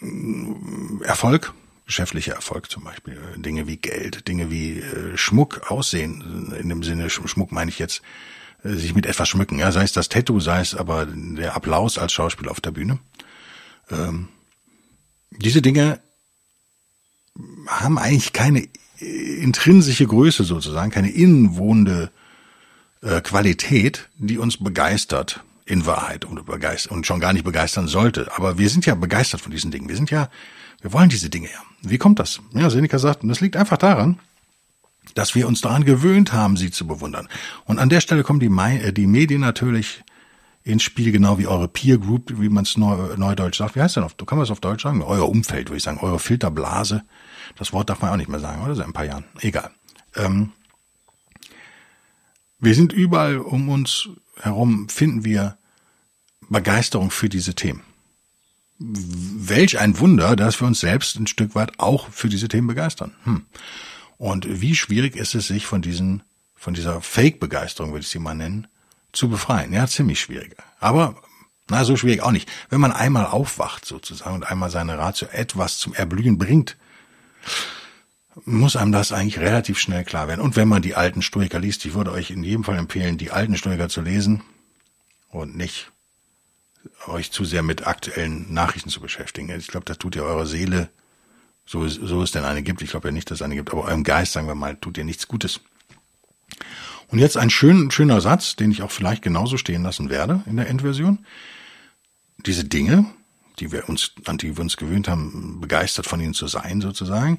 mm, 0.00 1.02
Erfolg, 1.04 1.54
geschäftlicher 1.86 2.34
Erfolg 2.34 2.70
zum 2.70 2.84
Beispiel, 2.84 3.20
Dinge 3.36 3.66
wie 3.66 3.76
Geld, 3.76 4.28
Dinge 4.28 4.50
wie 4.50 4.80
äh, 4.80 5.16
Schmuck, 5.16 5.70
Aussehen, 5.70 6.54
in 6.58 6.68
dem 6.68 6.82
Sinne 6.82 7.10
Schmuck 7.10 7.52
meine 7.52 7.70
ich 7.70 7.78
jetzt, 7.78 8.02
äh, 8.64 8.70
sich 8.74 8.94
mit 8.94 9.06
etwas 9.06 9.28
schmücken, 9.28 9.58
ja, 9.58 9.72
sei 9.72 9.82
es 9.82 9.92
das 9.92 10.08
Tattoo, 10.08 10.40
sei 10.40 10.60
es 10.60 10.74
aber 10.74 11.06
der 11.06 11.54
Applaus 11.56 11.98
als 11.98 12.12
Schauspieler 12.12 12.50
auf 12.50 12.60
der 12.60 12.70
Bühne. 12.70 12.98
Ähm, 13.90 14.28
diese 15.30 15.62
Dinge 15.62 16.00
haben 17.66 17.98
eigentlich 17.98 18.32
keine 18.32 18.68
intrinsische 18.98 20.06
Größe 20.06 20.44
sozusagen, 20.44 20.90
keine 20.90 21.10
innenwohnende 21.10 22.10
äh, 23.02 23.20
Qualität, 23.20 24.08
die 24.16 24.38
uns 24.38 24.58
begeistert 24.58 25.42
in 25.64 25.86
Wahrheit 25.86 26.24
und 26.24 26.44
begeistert 26.46 26.92
und 26.92 27.06
schon 27.06 27.20
gar 27.20 27.32
nicht 27.32 27.44
begeistern 27.44 27.88
sollte. 27.88 28.30
Aber 28.36 28.58
wir 28.58 28.68
sind 28.68 28.86
ja 28.86 28.94
begeistert 28.94 29.40
von 29.40 29.52
diesen 29.52 29.70
Dingen. 29.70 29.88
Wir 29.88 29.96
sind 29.96 30.10
ja, 30.10 30.28
wir 30.82 30.92
wollen 30.92 31.08
diese 31.08 31.30
Dinge 31.30 31.48
ja. 31.48 31.62
Wie 31.82 31.98
kommt 31.98 32.18
das? 32.18 32.40
Ja, 32.52 32.68
Seneca 32.68 32.98
sagt, 32.98 33.20
das 33.24 33.40
liegt 33.40 33.56
einfach 33.56 33.78
daran, 33.78 34.18
dass 35.14 35.34
wir 35.34 35.48
uns 35.48 35.60
daran 35.60 35.84
gewöhnt 35.84 36.32
haben, 36.32 36.56
sie 36.56 36.70
zu 36.70 36.86
bewundern. 36.86 37.28
Und 37.64 37.78
an 37.78 37.88
der 37.88 38.00
Stelle 38.00 38.22
kommen 38.22 38.40
die, 38.40 38.46
äh, 38.46 38.92
die 38.92 39.06
Medien 39.06 39.40
natürlich 39.40 40.02
ins 40.64 40.82
Spiel, 40.82 41.10
genau 41.10 41.38
wie 41.38 41.46
eure 41.46 41.68
Peer 41.68 41.98
Group, 41.98 42.32
wie 42.40 42.48
man 42.48 42.64
es 42.64 42.76
neu, 42.76 43.16
neudeutsch 43.16 43.58
sagt. 43.58 43.74
Wie 43.74 43.80
heißt 43.80 43.96
denn 43.96 44.04
auf, 44.04 44.16
kann 44.16 44.38
man 44.38 44.44
es 44.44 44.50
auf 44.50 44.60
Deutsch 44.60 44.82
sagen? 44.82 45.02
Euer 45.02 45.28
Umfeld, 45.28 45.68
würde 45.68 45.78
ich 45.78 45.82
sagen, 45.82 45.98
eure 45.98 46.18
Filterblase. 46.18 47.02
Das 47.56 47.72
Wort 47.72 47.90
darf 47.90 48.00
man 48.00 48.10
auch 48.10 48.16
nicht 48.16 48.28
mehr 48.28 48.40
sagen, 48.40 48.62
oder? 48.62 48.74
Seit 48.74 48.86
ein 48.86 48.92
paar 48.92 49.04
Jahren. 49.04 49.24
Egal. 49.40 49.70
Ähm, 50.14 50.52
wir 52.60 52.74
sind 52.74 52.92
überall 52.92 53.38
um 53.38 53.68
uns 53.68 54.08
herum, 54.40 54.88
finden 54.88 55.24
wir 55.24 55.58
Begeisterung 56.48 57.10
für 57.10 57.28
diese 57.28 57.54
Themen. 57.54 57.82
Welch 58.84 59.78
ein 59.78 59.98
Wunder, 59.98 60.34
dass 60.36 60.60
wir 60.60 60.66
uns 60.66 60.80
selbst 60.80 61.16
ein 61.16 61.26
Stück 61.26 61.54
weit 61.54 61.78
auch 61.78 62.08
für 62.10 62.28
diese 62.28 62.48
Themen 62.48 62.66
begeistern. 62.66 63.12
Hm. 63.24 63.46
Und 64.18 64.60
wie 64.60 64.74
schwierig 64.74 65.16
ist 65.16 65.34
es, 65.34 65.46
sich 65.46 65.66
von 65.66 65.82
diesen, 65.82 66.22
von 66.56 66.74
dieser 66.74 67.00
Fake-Begeisterung, 67.00 67.92
würde 67.92 68.02
ich 68.02 68.08
sie 68.08 68.18
mal 68.18 68.34
nennen, 68.34 68.66
zu 69.12 69.28
befreien? 69.28 69.72
Ja, 69.72 69.86
ziemlich 69.86 70.20
schwierig. 70.20 70.56
Aber, 70.80 71.16
na, 71.68 71.84
so 71.84 71.96
schwierig 71.96 72.22
auch 72.22 72.32
nicht. 72.32 72.50
Wenn 72.70 72.80
man 72.80 72.92
einmal 72.92 73.26
aufwacht 73.26 73.84
sozusagen 73.84 74.34
und 74.34 74.44
einmal 74.44 74.70
seine 74.70 74.98
Ratio 74.98 75.28
etwas 75.32 75.78
zum 75.78 75.94
Erblühen 75.94 76.38
bringt, 76.38 76.76
muss 78.44 78.76
einem 78.76 78.92
das 78.92 79.12
eigentlich 79.12 79.38
relativ 79.38 79.78
schnell 79.78 80.04
klar 80.04 80.28
werden. 80.28 80.40
Und 80.40 80.56
wenn 80.56 80.68
man 80.68 80.82
die 80.82 80.94
alten 80.94 81.22
Stoiker 81.22 81.58
liest, 81.58 81.84
ich 81.84 81.94
würde 81.94 82.12
euch 82.12 82.30
in 82.30 82.42
jedem 82.42 82.64
Fall 82.64 82.78
empfehlen, 82.78 83.18
die 83.18 83.30
alten 83.30 83.56
Stoiker 83.56 83.88
zu 83.88 84.00
lesen 84.00 84.42
und 85.28 85.56
nicht 85.56 85.91
euch 87.06 87.30
zu 87.30 87.44
sehr 87.44 87.62
mit 87.62 87.86
aktuellen 87.86 88.52
Nachrichten 88.52 88.90
zu 88.90 89.00
beschäftigen. 89.00 89.50
Ich 89.50 89.68
glaube, 89.68 89.86
das 89.86 89.98
tut 89.98 90.16
ihr 90.16 90.24
eurer 90.24 90.46
Seele, 90.46 90.88
so, 91.64 91.86
so 91.86 92.22
es 92.22 92.32
denn 92.32 92.44
eine 92.44 92.62
gibt, 92.62 92.82
ich 92.82 92.90
glaube 92.90 93.08
ja 93.08 93.12
nicht, 93.12 93.30
dass 93.30 93.38
es 93.38 93.42
eine 93.42 93.54
gibt, 93.54 93.70
aber 93.70 93.84
eurem 93.84 94.04
Geist, 94.04 94.32
sagen 94.32 94.46
wir 94.46 94.54
mal, 94.54 94.76
tut 94.76 94.98
ihr 94.98 95.04
nichts 95.04 95.28
Gutes. 95.28 95.60
Und 97.08 97.18
jetzt 97.18 97.36
ein 97.36 97.50
schön, 97.50 97.90
schöner 97.90 98.20
Satz, 98.20 98.56
den 98.56 98.70
ich 98.70 98.82
auch 98.82 98.90
vielleicht 98.90 99.22
genauso 99.22 99.58
stehen 99.58 99.82
lassen 99.82 100.10
werde 100.10 100.42
in 100.46 100.56
der 100.56 100.68
Endversion. 100.68 101.24
Diese 102.46 102.64
Dinge, 102.64 103.06
die 103.58 103.70
wir 103.70 103.88
uns, 103.88 104.12
an 104.24 104.38
die 104.38 104.56
wir 104.56 104.62
uns 104.62 104.76
gewöhnt 104.76 105.08
haben, 105.08 105.60
begeistert 105.60 106.06
von 106.06 106.20
ihnen 106.20 106.34
zu 106.34 106.46
sein, 106.46 106.80
sozusagen, 106.80 107.38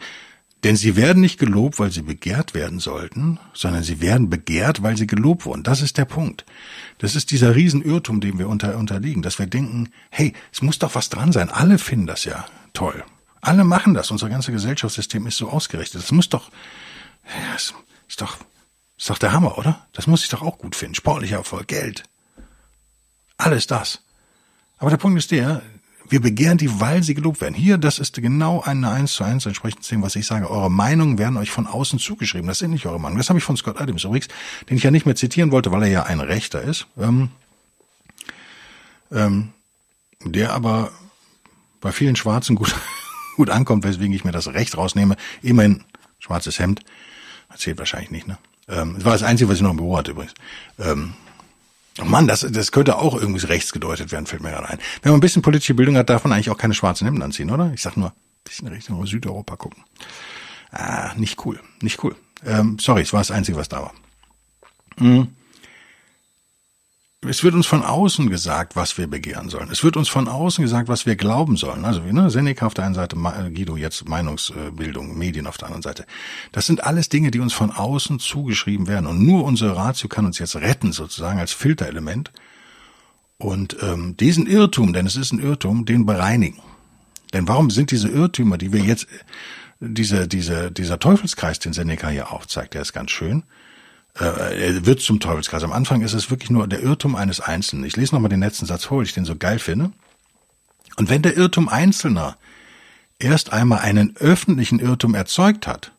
denn 0.64 0.78
sie 0.78 0.96
werden 0.96 1.22
nicht 1.22 1.40
gelobt, 1.40 1.80
weil 1.80 1.92
sie 1.92 2.02
begehrt 2.02 2.54
werden 2.54 2.80
sollten, 2.80 3.40
sondern 3.54 3.84
sie 3.84 4.00
werden 4.00 4.30
begehrt, 4.30 4.82
weil 4.82 4.96
sie 4.96 5.08
gelobt 5.08 5.46
wurden. 5.46 5.64
Das 5.64 5.82
ist 5.82 5.98
der 5.98 6.06
Punkt. 6.06 6.46
Das 7.00 7.16
ist 7.16 7.32
dieser 7.32 7.56
Riesenirrtum, 7.56 8.22
dem 8.22 8.40
wir 8.40 8.48
unter, 8.48 8.78
unterliegen, 8.78 9.22
dass 9.22 9.40
wir 9.40 9.46
denken, 9.48 9.90
hey, 10.10 10.34
es 10.52 10.62
muss 10.62 10.80
doch 10.80 10.96
was 10.96 11.10
dran 11.10 11.34
sein. 11.34 11.50
Alle 11.50 11.78
finden 11.78 12.08
das 12.08 12.24
ja 12.24 12.46
toll. 12.72 13.04
Alle 13.42 13.66
machen 13.66 13.94
das. 13.94 14.10
Unser 14.10 14.30
ganzes 14.30 14.54
Gesellschaftssystem 14.54 15.28
ist 15.28 15.38
so 15.38 15.50
ausgerichtet. 15.50 16.02
Das 16.02 16.12
muss 16.12 16.30
doch, 16.30 16.50
ist, 17.56 17.74
ist 18.08 18.22
doch, 18.22 18.38
ist 18.98 19.10
doch 19.10 19.18
der 19.18 19.34
Hammer, 19.34 19.58
oder? 19.58 19.86
Das 19.92 20.08
muss 20.08 20.24
ich 20.24 20.30
doch 20.30 20.42
auch 20.42 20.58
gut 20.58 20.78
finden. 20.78 20.96
Sportlicher 20.96 21.38
Erfolg, 21.38 21.68
Geld. 21.68 22.04
Alles 23.36 23.68
das. 23.68 24.02
Aber 24.78 24.90
der 24.90 24.98
Punkt 24.98 25.18
ist 25.18 25.32
der, 25.32 25.62
wir 26.14 26.22
begehren 26.22 26.60
die, 26.60 26.80
weil 26.80 27.02
sie 27.02 27.16
gelobt 27.16 27.42
werden. 27.42 27.56
Hier, 27.56 27.80
das 27.80 27.98
ist 27.98 28.14
genau 28.22 28.62
eine 28.62 28.92
eins 28.92 29.14
zu 29.14 29.24
eins 29.24 29.48
entsprechend 29.48 29.90
dem, 29.90 30.04
was 30.04 30.16
ich 30.16 30.28
sage. 30.28 30.48
Eure 30.48 30.70
Meinungen 30.70 31.18
werden 31.18 31.38
euch 31.38 31.50
von 31.50 31.66
außen 31.66 31.98
zugeschrieben. 31.98 32.48
Das 32.48 32.60
sind 32.60 32.70
nicht 32.70 32.86
eure 32.86 33.00
Meinungen. 33.00 33.18
Das 33.18 33.30
habe 33.30 33.40
ich 33.40 33.44
von 33.44 33.58
Scott 33.58 33.82
Adams 33.82 34.04
übrigens, 34.04 34.28
den 34.70 34.78
ich 34.78 34.84
ja 34.84 34.92
nicht 34.92 35.08
mehr 35.08 35.16
zitieren 35.16 35.50
wollte, 35.50 35.72
weil 35.72 35.82
er 35.82 35.90
ja 35.90 36.04
ein 36.04 36.20
Rechter 36.20 36.62
ist. 36.62 36.86
Ähm, 37.00 37.30
ähm, 39.12 39.54
der 40.24 40.54
aber 40.54 40.92
bei 41.82 41.92
vielen 41.92 42.16
Schwarzen 42.16 42.56
gut, 42.56 42.76
gut 43.36 43.50
ankommt, 43.50 43.84
weswegen 43.84 44.14
ich 44.14 44.24
mir 44.24 44.32
das 44.32 44.54
Recht 44.54 44.78
rausnehme. 44.78 45.16
Immerhin 45.42 45.84
schwarzes 46.20 46.60
Hemd. 46.60 46.82
Erzählt 47.50 47.80
wahrscheinlich 47.80 48.12
nicht, 48.12 48.28
ne? 48.28 48.38
Ähm, 48.68 48.94
das 48.98 49.06
war 49.06 49.14
das 49.14 49.24
Einzige, 49.24 49.50
was 49.50 49.56
ich 49.56 49.64
noch 49.64 49.72
im 49.72 49.78
Büro 49.78 49.98
hatte 49.98 50.12
übrigens. 50.12 50.36
Ähm, 50.78 51.16
Oh 52.02 52.06
Mann, 52.06 52.28
das, 52.28 52.42
das 52.50 52.72
könnte 52.72 52.98
auch 52.98 53.16
irgendwie 53.16 53.46
rechts 53.46 53.72
gedeutet 53.72 54.12
werden, 54.12 54.26
fällt 54.26 54.42
mir 54.42 54.50
gerade 54.50 54.70
ein. 54.70 54.80
Wenn 55.02 55.12
man 55.12 55.20
ein 55.20 55.22
bisschen 55.22 55.42
politische 55.42 55.76
Bildung 55.76 55.96
hat, 55.96 56.10
darf 56.10 56.24
man 56.24 56.34
eigentlich 56.34 56.50
auch 56.50 56.58
keine 56.58 56.74
schwarzen 56.74 57.06
Hemden 57.06 57.22
anziehen, 57.22 57.52
oder? 57.52 57.72
Ich 57.74 57.82
sag 57.82 57.98
nur, 57.98 58.10
ein 58.10 58.14
bisschen 58.44 58.68
Richtung 58.68 59.06
Südeuropa 59.06 59.56
gucken. 59.56 59.84
Ah, 60.72 61.14
nicht 61.16 61.46
cool, 61.46 61.60
nicht 61.82 62.04
cool. 62.04 62.16
Ähm, 62.46 62.78
sorry, 62.80 63.02
es 63.04 63.14
war 63.14 63.20
das 63.20 63.32
Einzige, 63.32 63.58
was 63.58 63.70
da 63.70 63.82
war. 63.84 63.94
Mhm 64.98 65.28
es 67.28 67.44
wird 67.44 67.54
uns 67.54 67.66
von 67.66 67.84
außen 67.84 68.30
gesagt, 68.30 68.76
was 68.76 68.98
wir 68.98 69.08
begehren 69.08 69.50
sollen. 69.50 69.70
Es 69.72 69.84
wird 69.84 69.98
uns 69.98 70.10
von 70.10 70.28
außen 70.28 70.64
gesagt, 70.64 70.88
was 70.88 71.06
wir 71.06 71.16
glauben 71.16 71.58
sollen. 71.58 71.86
Also 71.86 72.02
ne, 72.02 72.30
Seneca 72.30 72.66
auf 72.66 72.74
der 72.74 72.86
einen 72.86 72.96
Seite, 72.96 73.16
Guido 73.16 73.78
jetzt 73.78 74.08
Meinungsbildung, 74.08 75.18
Medien 75.18 75.48
auf 75.48 75.58
der 75.58 75.68
anderen 75.68 75.82
Seite. 75.82 76.06
Das 76.52 76.66
sind 76.66 76.84
alles 76.84 77.10
Dinge, 77.10 77.32
die 77.32 77.40
uns 77.40 77.54
von 77.54 77.72
außen 77.72 78.20
zugeschrieben 78.20 78.88
werden. 78.88 79.08
Und 79.08 79.26
nur 79.26 79.44
unsere 79.44 79.76
Ratio 79.76 80.10
kann 80.10 80.26
uns 80.26 80.40
jetzt 80.40 80.56
retten, 80.56 80.92
sozusagen 80.92 81.40
als 81.40 81.52
Filterelement. 81.52 82.32
Und 83.38 83.78
ähm, 83.82 84.16
diesen 84.18 84.48
Irrtum, 84.48 84.94
denn 84.94 85.06
es 85.06 85.16
ist 85.16 85.34
ein 85.34 85.40
Irrtum, 85.40 85.86
den 85.86 86.06
bereinigen. 86.06 86.62
Denn 87.34 87.48
warum 87.48 87.72
sind 87.72 87.92
diese 87.92 88.10
Irrtümer, 88.10 88.58
die 88.58 88.72
wir 88.74 88.82
jetzt, 88.82 89.08
diese, 89.80 90.28
diese, 90.28 90.72
dieser 90.72 91.00
Teufelskreis, 91.00 91.60
den 91.60 91.74
Seneca 91.74 92.10
hier 92.10 92.32
aufzeigt, 92.32 92.74
der 92.74 92.82
ist 92.82 92.94
ganz 92.94 93.12
schön 93.12 93.40
äh, 93.42 93.46
er 94.16 94.86
wird 94.86 95.02
zum 95.02 95.20
Teufelskreis. 95.20 95.64
Am 95.64 95.72
Anfang 95.72 96.02
ist 96.02 96.14
es 96.14 96.30
wirklich 96.30 96.52
nur 96.52 96.68
der 96.68 96.82
Irrtum 96.82 97.16
eines 97.16 97.40
Einzelnen. 97.40 97.84
Ich 97.86 97.98
lese 97.98 98.14
nochmal 98.14 98.30
den 98.30 98.42
letzten 98.42 98.66
Satz 98.66 98.86
vor, 98.86 99.00
weil 99.00 99.06
ich 99.06 99.14
den 99.14 99.26
so 99.26 99.36
geil 99.36 99.60
finde. 99.60 99.92
Und 100.98 101.10
wenn 101.10 101.24
der 101.24 101.36
Irrtum 101.36 101.68
Einzelner 101.68 102.38
erst 103.18 103.52
einmal 103.54 103.80
einen 103.80 104.16
öffentlichen 104.18 104.80
Irrtum 104.80 105.16
erzeugt 105.16 105.66
hat, 105.66 105.94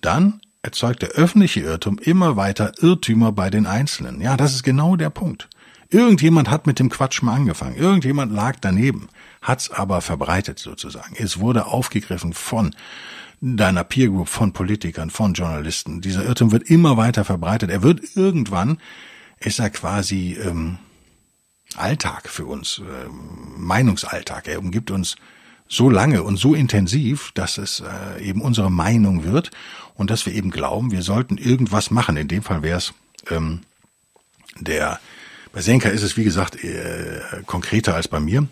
dann 0.00 0.40
erzeugt 0.62 1.02
der 1.02 1.10
öffentliche 1.10 1.60
Irrtum 1.60 1.98
immer 1.98 2.36
weiter 2.36 2.72
Irrtümer 2.80 3.32
bei 3.32 3.50
den 3.50 3.66
Einzelnen. 3.66 4.20
Ja, 4.20 4.36
das 4.36 4.54
ist 4.54 4.62
genau 4.62 4.96
der 4.96 5.10
Punkt. 5.10 5.48
Irgendjemand 5.90 6.48
hat 6.48 6.66
mit 6.66 6.78
dem 6.78 6.88
Quatsch 6.88 7.22
mal 7.22 7.34
angefangen. 7.34 7.76
Irgendjemand 7.76 8.32
lag 8.32 8.56
daneben, 8.60 9.08
hat's 9.42 9.70
aber 9.70 10.00
verbreitet 10.00 10.58
sozusagen. 10.58 11.14
Es 11.18 11.38
wurde 11.38 11.66
aufgegriffen 11.66 12.32
von 12.32 12.74
deiner 13.42 13.82
Peer 13.82 14.08
Group, 14.08 14.28
von 14.28 14.52
Politikern, 14.52 15.10
von 15.10 15.34
Journalisten. 15.34 16.00
Dieser 16.00 16.24
Irrtum 16.24 16.52
wird 16.52 16.70
immer 16.70 16.96
weiter 16.96 17.24
verbreitet. 17.24 17.70
Er 17.70 17.82
wird 17.82 18.00
irgendwann, 18.14 18.78
ist 19.40 19.58
er 19.58 19.68
quasi 19.70 20.38
ähm, 20.40 20.78
Alltag 21.74 22.28
für 22.28 22.46
uns, 22.46 22.78
äh, 22.78 23.08
Meinungsalltag. 23.58 24.46
Er 24.46 24.60
umgibt 24.60 24.92
uns 24.92 25.16
so 25.68 25.90
lange 25.90 26.22
und 26.22 26.36
so 26.36 26.54
intensiv, 26.54 27.32
dass 27.32 27.58
es 27.58 27.80
äh, 27.80 28.22
eben 28.22 28.40
unsere 28.40 28.70
Meinung 28.70 29.24
wird 29.24 29.50
und 29.94 30.10
dass 30.10 30.24
wir 30.24 30.34
eben 30.34 30.50
glauben, 30.50 30.92
wir 30.92 31.02
sollten 31.02 31.36
irgendwas 31.36 31.90
machen. 31.90 32.16
In 32.16 32.28
dem 32.28 32.42
Fall 32.42 32.62
wäre 32.62 32.78
es 32.78 32.94
ähm, 33.28 33.62
der 34.60 35.00
bei 35.52 35.60
Senka 35.60 35.90
ist 35.90 36.02
es, 36.02 36.16
wie 36.16 36.24
gesagt, 36.24 36.62
äh, 36.64 37.20
konkreter 37.44 37.94
als 37.94 38.08
bei 38.08 38.20
mir. 38.20 38.46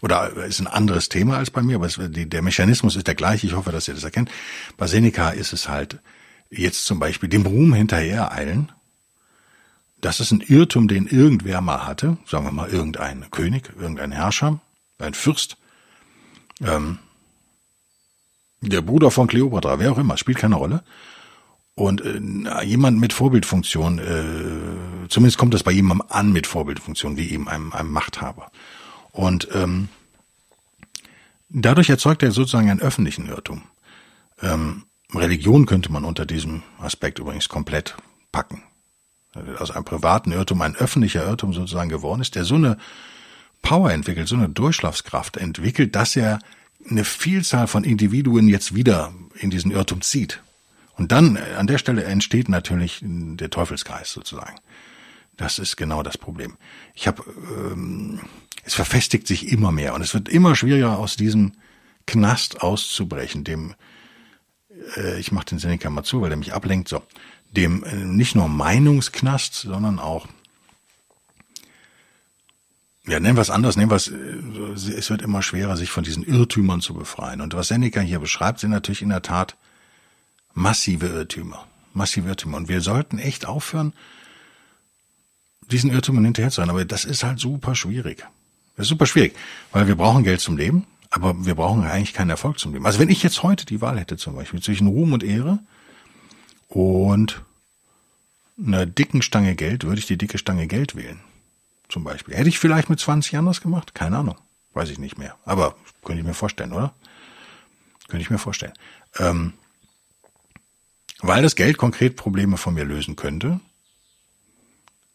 Oder 0.00 0.32
ist 0.44 0.60
ein 0.60 0.66
anderes 0.66 1.08
Thema 1.08 1.38
als 1.38 1.50
bei 1.50 1.62
mir, 1.62 1.76
aber 1.76 1.86
es, 1.86 1.98
die, 1.98 2.28
der 2.28 2.42
Mechanismus 2.42 2.96
ist 2.96 3.06
der 3.06 3.14
gleiche. 3.14 3.46
Ich 3.46 3.54
hoffe, 3.54 3.72
dass 3.72 3.88
ihr 3.88 3.94
das 3.94 4.04
erkennt. 4.04 4.30
Bei 4.76 4.86
Seneca 4.86 5.30
ist 5.30 5.52
es 5.52 5.68
halt 5.68 5.98
jetzt 6.50 6.84
zum 6.84 6.98
Beispiel 6.98 7.28
dem 7.28 7.46
Ruhm 7.46 7.74
hinterher 7.74 8.32
eilen. 8.32 8.70
Das 10.00 10.20
ist 10.20 10.30
ein 10.30 10.40
Irrtum, 10.40 10.86
den 10.86 11.06
irgendwer 11.06 11.60
mal 11.60 11.86
hatte. 11.86 12.16
Sagen 12.26 12.44
wir 12.44 12.52
mal 12.52 12.68
irgendein 12.68 13.28
König, 13.30 13.72
irgendein 13.78 14.12
Herrscher, 14.12 14.60
ein 14.98 15.14
Fürst. 15.14 15.56
Ähm, 16.60 16.98
der 18.60 18.82
Bruder 18.82 19.10
von 19.10 19.26
Cleopatra, 19.26 19.78
wer 19.78 19.92
auch 19.92 19.98
immer, 19.98 20.16
spielt 20.16 20.38
keine 20.38 20.56
Rolle. 20.56 20.82
Und 21.74 22.02
äh, 22.04 22.62
jemand 22.64 22.98
mit 22.98 23.12
Vorbildfunktion, 23.12 23.98
äh, 23.98 25.08
zumindest 25.08 25.38
kommt 25.38 25.54
das 25.54 25.62
bei 25.62 25.70
jemandem 25.70 26.06
an 26.08 26.32
mit 26.32 26.46
Vorbildfunktion, 26.46 27.16
wie 27.16 27.30
eben 27.30 27.48
einem, 27.48 27.72
einem 27.72 27.90
Machthaber. 27.90 28.50
Und 29.12 29.48
ähm, 29.52 29.88
dadurch 31.48 31.90
erzeugt 31.90 32.22
er 32.22 32.30
sozusagen 32.30 32.70
einen 32.70 32.80
öffentlichen 32.80 33.28
Irrtum. 33.28 33.62
Ähm, 34.40 34.84
Religion 35.14 35.66
könnte 35.66 35.90
man 35.90 36.04
unter 36.04 36.26
diesem 36.26 36.62
Aspekt 36.78 37.18
übrigens 37.18 37.48
komplett 37.48 37.96
packen. 38.30 38.62
Aus 39.58 39.70
einem 39.70 39.84
privaten 39.84 40.32
Irrtum 40.32 40.60
ein 40.62 40.76
öffentlicher 40.76 41.24
Irrtum 41.24 41.52
sozusagen 41.52 41.88
geworden 41.88 42.20
ist, 42.20 42.34
der 42.34 42.44
so 42.44 42.56
eine 42.56 42.76
Power 43.62 43.90
entwickelt, 43.90 44.28
so 44.28 44.36
eine 44.36 44.48
Durchschlagskraft 44.48 45.36
entwickelt, 45.36 45.94
dass 45.94 46.16
er 46.16 46.38
eine 46.88 47.04
Vielzahl 47.04 47.66
von 47.66 47.84
Individuen 47.84 48.48
jetzt 48.48 48.74
wieder 48.74 49.12
in 49.34 49.50
diesen 49.50 49.70
Irrtum 49.70 50.00
zieht. 50.00 50.42
Und 50.96 51.12
dann 51.12 51.36
äh, 51.36 51.54
an 51.56 51.66
der 51.66 51.78
Stelle 51.78 52.04
entsteht 52.04 52.48
natürlich 52.48 53.00
der 53.02 53.50
Teufelskreis 53.50 54.12
sozusagen. 54.12 54.56
Das 55.36 55.58
ist 55.58 55.76
genau 55.76 56.02
das 56.02 56.18
Problem. 56.18 56.56
Ich 56.94 57.06
habe, 57.06 57.22
ähm, 57.56 58.20
es 58.68 58.74
verfestigt 58.74 59.26
sich 59.26 59.50
immer 59.50 59.72
mehr 59.72 59.94
und 59.94 60.02
es 60.02 60.12
wird 60.12 60.28
immer 60.28 60.54
schwieriger 60.54 60.98
aus 60.98 61.16
diesem 61.16 61.52
Knast 62.06 62.60
auszubrechen, 62.60 63.42
dem 63.42 63.74
äh, 64.96 65.18
ich 65.18 65.32
mache 65.32 65.46
den 65.46 65.58
Seneca 65.58 65.88
mal 65.88 66.04
zu, 66.04 66.20
weil 66.20 66.30
er 66.30 66.36
mich 66.36 66.52
ablenkt. 66.52 66.88
So, 66.88 67.02
dem 67.50 67.82
äh, 67.84 67.94
nicht 67.94 68.34
nur 68.34 68.46
Meinungsknast, 68.48 69.54
sondern 69.54 69.98
auch 69.98 70.28
ja, 73.06 73.20
nennen 73.20 73.38
wir 73.38 73.42
es 73.42 73.48
anders, 73.48 73.76
nennen 73.76 73.90
wir 73.90 73.96
es, 73.96 74.08
äh, 74.08 74.92
es 74.98 75.08
wird 75.08 75.22
immer 75.22 75.42
schwerer, 75.42 75.78
sich 75.78 75.90
von 75.90 76.04
diesen 76.04 76.24
Irrtümern 76.24 76.82
zu 76.82 76.92
befreien. 76.92 77.40
Und 77.40 77.54
was 77.54 77.68
Seneca 77.68 78.00
hier 78.00 78.18
beschreibt, 78.18 78.60
sind 78.60 78.70
natürlich 78.70 79.00
in 79.00 79.08
der 79.08 79.22
Tat 79.22 79.56
massive 80.52 81.06
Irrtümer. 81.06 81.66
Massive 81.94 82.28
Irrtümer. 82.28 82.58
Und 82.58 82.68
wir 82.68 82.82
sollten 82.82 83.18
echt 83.18 83.46
aufhören, 83.46 83.94
diesen 85.70 85.90
Irrtümern 85.90 86.26
hinterher 86.26 86.50
zu 86.50 86.60
sein. 86.60 86.68
Aber 86.68 86.84
das 86.84 87.06
ist 87.06 87.24
halt 87.24 87.38
super 87.38 87.74
schwierig. 87.74 88.26
Das 88.78 88.84
ist 88.84 88.90
super 88.90 89.06
schwierig, 89.06 89.34
weil 89.72 89.88
wir 89.88 89.96
brauchen 89.96 90.22
Geld 90.22 90.40
zum 90.40 90.56
Leben, 90.56 90.86
aber 91.10 91.44
wir 91.44 91.56
brauchen 91.56 91.84
eigentlich 91.84 92.14
keinen 92.14 92.30
Erfolg 92.30 92.60
zum 92.60 92.72
Leben. 92.72 92.86
Also 92.86 93.00
wenn 93.00 93.10
ich 93.10 93.24
jetzt 93.24 93.42
heute 93.42 93.66
die 93.66 93.80
Wahl 93.80 93.98
hätte 93.98 94.16
zum 94.16 94.36
Beispiel 94.36 94.62
zwischen 94.62 94.86
Ruhm 94.86 95.12
und 95.12 95.24
Ehre 95.24 95.58
und 96.68 97.42
einer 98.56 98.86
dicken 98.86 99.20
Stange 99.20 99.56
Geld, 99.56 99.82
würde 99.82 99.98
ich 99.98 100.06
die 100.06 100.16
dicke 100.16 100.38
Stange 100.38 100.68
Geld 100.68 100.94
wählen. 100.94 101.18
Zum 101.88 102.04
Beispiel. 102.04 102.36
Hätte 102.36 102.48
ich 102.48 102.60
vielleicht 102.60 102.88
mit 102.88 103.00
20 103.00 103.36
anders 103.36 103.60
gemacht? 103.60 103.96
Keine 103.96 104.18
Ahnung. 104.18 104.36
Weiß 104.74 104.90
ich 104.90 105.00
nicht 105.00 105.18
mehr. 105.18 105.34
Aber 105.44 105.74
könnte 106.04 106.20
ich 106.20 106.26
mir 106.26 106.34
vorstellen, 106.34 106.72
oder? 106.72 106.94
Könnte 108.06 108.22
ich 108.22 108.30
mir 108.30 108.38
vorstellen. 108.38 108.74
Ähm, 109.18 109.54
weil 111.20 111.42
das 111.42 111.56
Geld 111.56 111.78
konkret 111.78 112.14
Probleme 112.14 112.56
von 112.58 112.74
mir 112.74 112.84
lösen 112.84 113.16
könnte, 113.16 113.58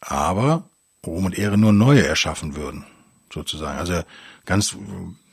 aber 0.02 0.68
Ruhm 1.06 1.24
und 1.24 1.38
Ehre 1.38 1.58
nur 1.58 1.72
neue 1.72 2.06
erschaffen 2.06 2.58
würden, 2.58 2.86
sozusagen. 3.34 3.78
Also 3.78 4.04
ganz 4.46 4.76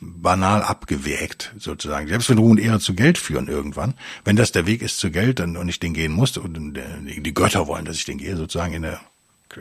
banal 0.00 0.62
abgewägt, 0.62 1.54
sozusagen. 1.58 2.08
Selbst 2.08 2.30
wenn 2.30 2.38
Ruhm 2.38 2.52
und 2.52 2.58
Ehre 2.58 2.80
zu 2.80 2.94
Geld 2.94 3.18
führen 3.18 3.48
irgendwann, 3.48 3.94
wenn 4.24 4.36
das 4.36 4.52
der 4.52 4.66
Weg 4.66 4.82
ist 4.82 4.98
zu 4.98 5.10
Geld 5.10 5.38
dann, 5.38 5.56
und 5.56 5.68
ich 5.68 5.78
den 5.78 5.94
gehen 5.94 6.12
muss, 6.12 6.36
und 6.36 6.74
die 6.74 7.34
Götter 7.34 7.66
wollen, 7.66 7.84
dass 7.84 7.96
ich 7.96 8.04
den 8.04 8.18
gehe, 8.18 8.36
sozusagen 8.36 8.72
in 8.72 8.82
der, 8.82 9.00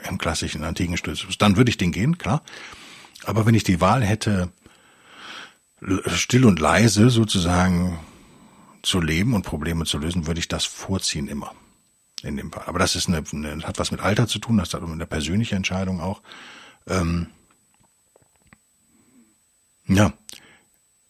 im 0.07 0.17
klassischen 0.17 0.63
antiken 0.63 0.97
Stützbus, 0.97 1.37
dann 1.37 1.57
würde 1.57 1.69
ich 1.69 1.77
den 1.77 1.91
gehen, 1.91 2.17
klar. 2.17 2.43
Aber 3.25 3.45
wenn 3.45 3.55
ich 3.55 3.63
die 3.63 3.81
Wahl 3.81 4.03
hätte, 4.03 4.49
still 6.07 6.45
und 6.45 6.59
leise 6.59 7.09
sozusagen 7.09 7.99
zu 8.81 9.01
leben 9.01 9.33
und 9.33 9.43
Probleme 9.43 9.85
zu 9.85 9.97
lösen, 9.97 10.25
würde 10.27 10.39
ich 10.39 10.47
das 10.47 10.65
vorziehen 10.65 11.27
immer. 11.27 11.53
In 12.21 12.35
dem 12.35 12.51
Fall. 12.51 12.63
Aber 12.65 12.79
das 12.79 12.95
ist 12.95 13.07
eine, 13.07 13.23
eine 13.31 13.63
hat 13.63 13.79
was 13.79 13.91
mit 13.91 14.01
Alter 14.01 14.27
zu 14.27 14.39
tun, 14.39 14.57
das 14.57 14.73
hat 14.73 14.83
eine 14.83 15.05
persönliche 15.05 15.55
Entscheidung 15.55 16.01
auch. 16.01 16.21
Ähm, 16.85 17.27
ja. 19.89 20.13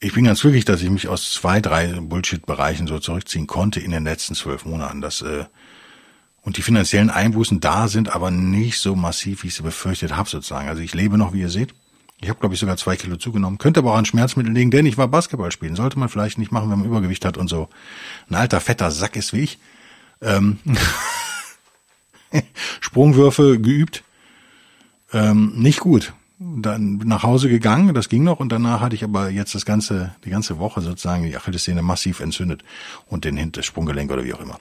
Ich 0.02 0.14
bin 0.14 0.24
ganz 0.24 0.42
glücklich, 0.42 0.64
dass 0.64 0.82
ich 0.82 0.90
mich 0.90 1.10
aus 1.10 1.34
zwei, 1.34 1.60
drei 1.60 1.88
Bullshit-Bereichen 1.88 2.88
so 2.88 3.00
zurückziehen 3.00 3.48
konnte 3.48 3.82
in 3.82 3.92
den 3.92 4.06
letzten 4.06 4.34
zwölf 4.34 4.64
Monaten. 4.64 5.02
Das, 5.02 5.22
äh, 5.22 5.44
und 6.42 6.56
die 6.56 6.62
finanziellen 6.62 7.10
Einbußen 7.10 7.60
da 7.60 7.90
sind 7.90 8.16
aber 8.16 8.32
nicht 8.32 8.80
so 8.80 8.96
massiv, 8.96 9.44
wie 9.44 9.48
ich 9.48 9.56
sie 9.56 9.62
befürchtet 9.62 10.16
habe, 10.16 10.30
sozusagen. 10.30 10.70
Also 10.70 10.82
ich 10.82 10.94
lebe 10.94 11.18
noch, 11.18 11.34
wie 11.34 11.42
ihr 11.42 11.50
seht. 11.50 11.74
Ich 12.22 12.30
habe, 12.30 12.40
glaube 12.40 12.56
ich, 12.56 12.62
sogar 12.62 12.78
zwei 12.78 12.96
Kilo 12.96 13.18
zugenommen. 13.18 13.58
Könnte 13.58 13.82
aber 13.82 13.92
auch 13.94 13.98
an 13.98 14.06
Schmerzmittel 14.06 14.54
liegen, 14.54 14.72
denn 14.72 14.86
ich 14.86 14.98
war 14.98 15.10
Basketball 15.10 15.52
spielen. 15.52 15.76
Sollte 15.76 16.00
man 16.00 16.08
vielleicht 16.08 16.38
nicht 16.38 16.52
machen, 16.52 16.72
wenn 16.72 16.80
man 16.80 16.88
Übergewicht 16.88 17.26
hat 17.26 17.38
und 17.38 17.50
so 17.50 17.68
ein 18.30 18.36
alter, 18.36 18.62
fetter 18.62 18.92
Sack 18.92 19.18
ist 19.18 19.34
wie 19.34 19.42
ich. 19.42 19.60
Ähm 20.22 20.60
Sprungwürfe 22.80 23.60
geübt. 23.60 24.04
Ähm, 25.12 25.54
nicht 25.56 25.82
gut 25.82 26.14
dann 26.42 27.00
nach 27.00 27.24
Hause 27.24 27.50
gegangen, 27.50 27.94
das 27.94 28.08
ging 28.08 28.24
noch 28.24 28.40
und 28.40 28.50
danach 28.50 28.80
hatte 28.80 28.96
ich 28.96 29.04
aber 29.04 29.30
jetzt 29.30 29.56
das 29.56 29.66
ganze, 29.66 30.16
die 30.24 30.30
ganze 30.30 30.58
Woche 30.58 30.80
sozusagen 30.80 31.26
die 31.26 31.36
Achillessehne 31.36 31.82
massiv 31.82 32.22
entzündet 32.22 32.64
und 33.08 33.26
den 33.26 33.36
hinter 33.36 33.62
Sprunggelenk 33.62 34.10
oder 34.10 34.24
wie 34.24 34.34
auch 34.34 34.40
immer. 34.40 34.58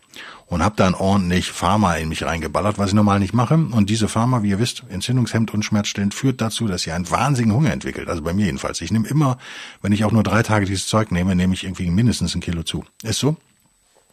Und 0.46 0.64
habe 0.64 0.74
dann 0.74 0.94
ordentlich 0.94 1.52
Pharma 1.52 1.94
in 1.94 2.08
mich 2.08 2.24
reingeballert, 2.24 2.78
was 2.78 2.88
ich 2.88 2.94
normal 2.94 3.20
nicht 3.20 3.32
mache. 3.32 3.54
Und 3.54 3.90
diese 3.90 4.08
Pharma, 4.08 4.42
wie 4.42 4.50
ihr 4.50 4.58
wisst, 4.58 4.82
entzündungshemmend 4.88 5.54
und 5.54 5.64
schmerzstillend, 5.64 6.14
führt 6.14 6.40
dazu, 6.40 6.66
dass 6.66 6.84
ihr 6.84 6.96
einen 6.96 7.08
wahnsinnigen 7.08 7.54
Hunger 7.54 7.72
entwickelt. 7.72 8.08
Also 8.08 8.22
bei 8.22 8.32
mir 8.32 8.46
jedenfalls. 8.46 8.80
Ich 8.80 8.90
nehme 8.90 9.06
immer, 9.06 9.38
wenn 9.80 9.92
ich 9.92 10.04
auch 10.04 10.12
nur 10.12 10.24
drei 10.24 10.42
Tage 10.42 10.66
dieses 10.66 10.88
Zeug 10.88 11.12
nehme, 11.12 11.36
nehme 11.36 11.54
ich 11.54 11.62
irgendwie 11.62 11.90
mindestens 11.90 12.34
ein 12.34 12.40
Kilo 12.40 12.64
zu. 12.64 12.84
Ist 13.04 13.20
so? 13.20 13.36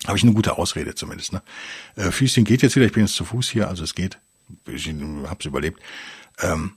Habe 0.05 0.17
ich 0.17 0.23
eine 0.23 0.33
gute 0.33 0.59
Ausrede 0.59 0.93
zumindest. 0.93 1.33
Ne? 1.33 1.41
Äh, 1.95 2.11
Füßchen 2.11 2.43
geht 2.43 2.61
jetzt 2.61 2.75
wieder, 2.75 2.85
ich 2.85 2.91
bin 2.91 3.05
jetzt 3.05 3.15
zu 3.15 3.25
Fuß 3.25 3.49
hier, 3.49 3.69
also 3.69 3.83
es 3.83 3.95
geht. 3.95 4.19
Ich 4.67 4.93
hab's 5.27 5.45
überlebt. 5.45 5.81
Ähm, 6.41 6.73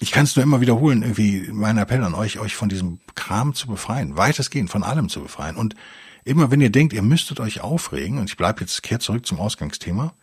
ich 0.00 0.12
kann 0.12 0.24
es 0.24 0.34
nur 0.34 0.42
immer 0.42 0.62
wiederholen, 0.62 1.02
irgendwie 1.02 1.50
mein 1.52 1.76
Appell 1.76 2.02
an 2.02 2.14
euch, 2.14 2.38
euch 2.38 2.56
von 2.56 2.70
diesem 2.70 3.00
Kram 3.14 3.54
zu 3.54 3.66
befreien, 3.66 4.16
weitestgehend 4.16 4.70
von 4.70 4.82
allem 4.82 5.10
zu 5.10 5.20
befreien. 5.20 5.56
Und 5.56 5.76
immer 6.24 6.50
wenn 6.50 6.62
ihr 6.62 6.70
denkt, 6.70 6.94
ihr 6.94 7.02
müsstet 7.02 7.38
euch 7.38 7.60
aufregen, 7.60 8.18
und 8.18 8.30
ich 8.30 8.38
bleibe 8.38 8.62
jetzt 8.62 8.82
kehrt 8.82 9.02
zurück 9.02 9.26
zum 9.26 9.38
Ausgangsthema, 9.38 10.14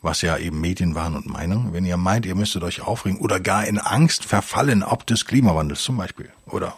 was 0.00 0.22
ja 0.22 0.38
eben 0.38 0.60
Medien 0.60 0.94
waren 0.94 1.16
und 1.16 1.26
Meinung, 1.26 1.72
wenn 1.72 1.84
ihr 1.84 1.96
meint, 1.96 2.24
ihr 2.24 2.36
müsstet 2.36 2.62
euch 2.62 2.82
aufregen 2.82 3.18
oder 3.18 3.40
gar 3.40 3.66
in 3.66 3.78
Angst 3.78 4.24
verfallen, 4.24 4.84
ob 4.84 5.06
des 5.06 5.24
Klimawandels 5.24 5.82
zum 5.82 5.96
Beispiel 5.96 6.30
oder 6.46 6.76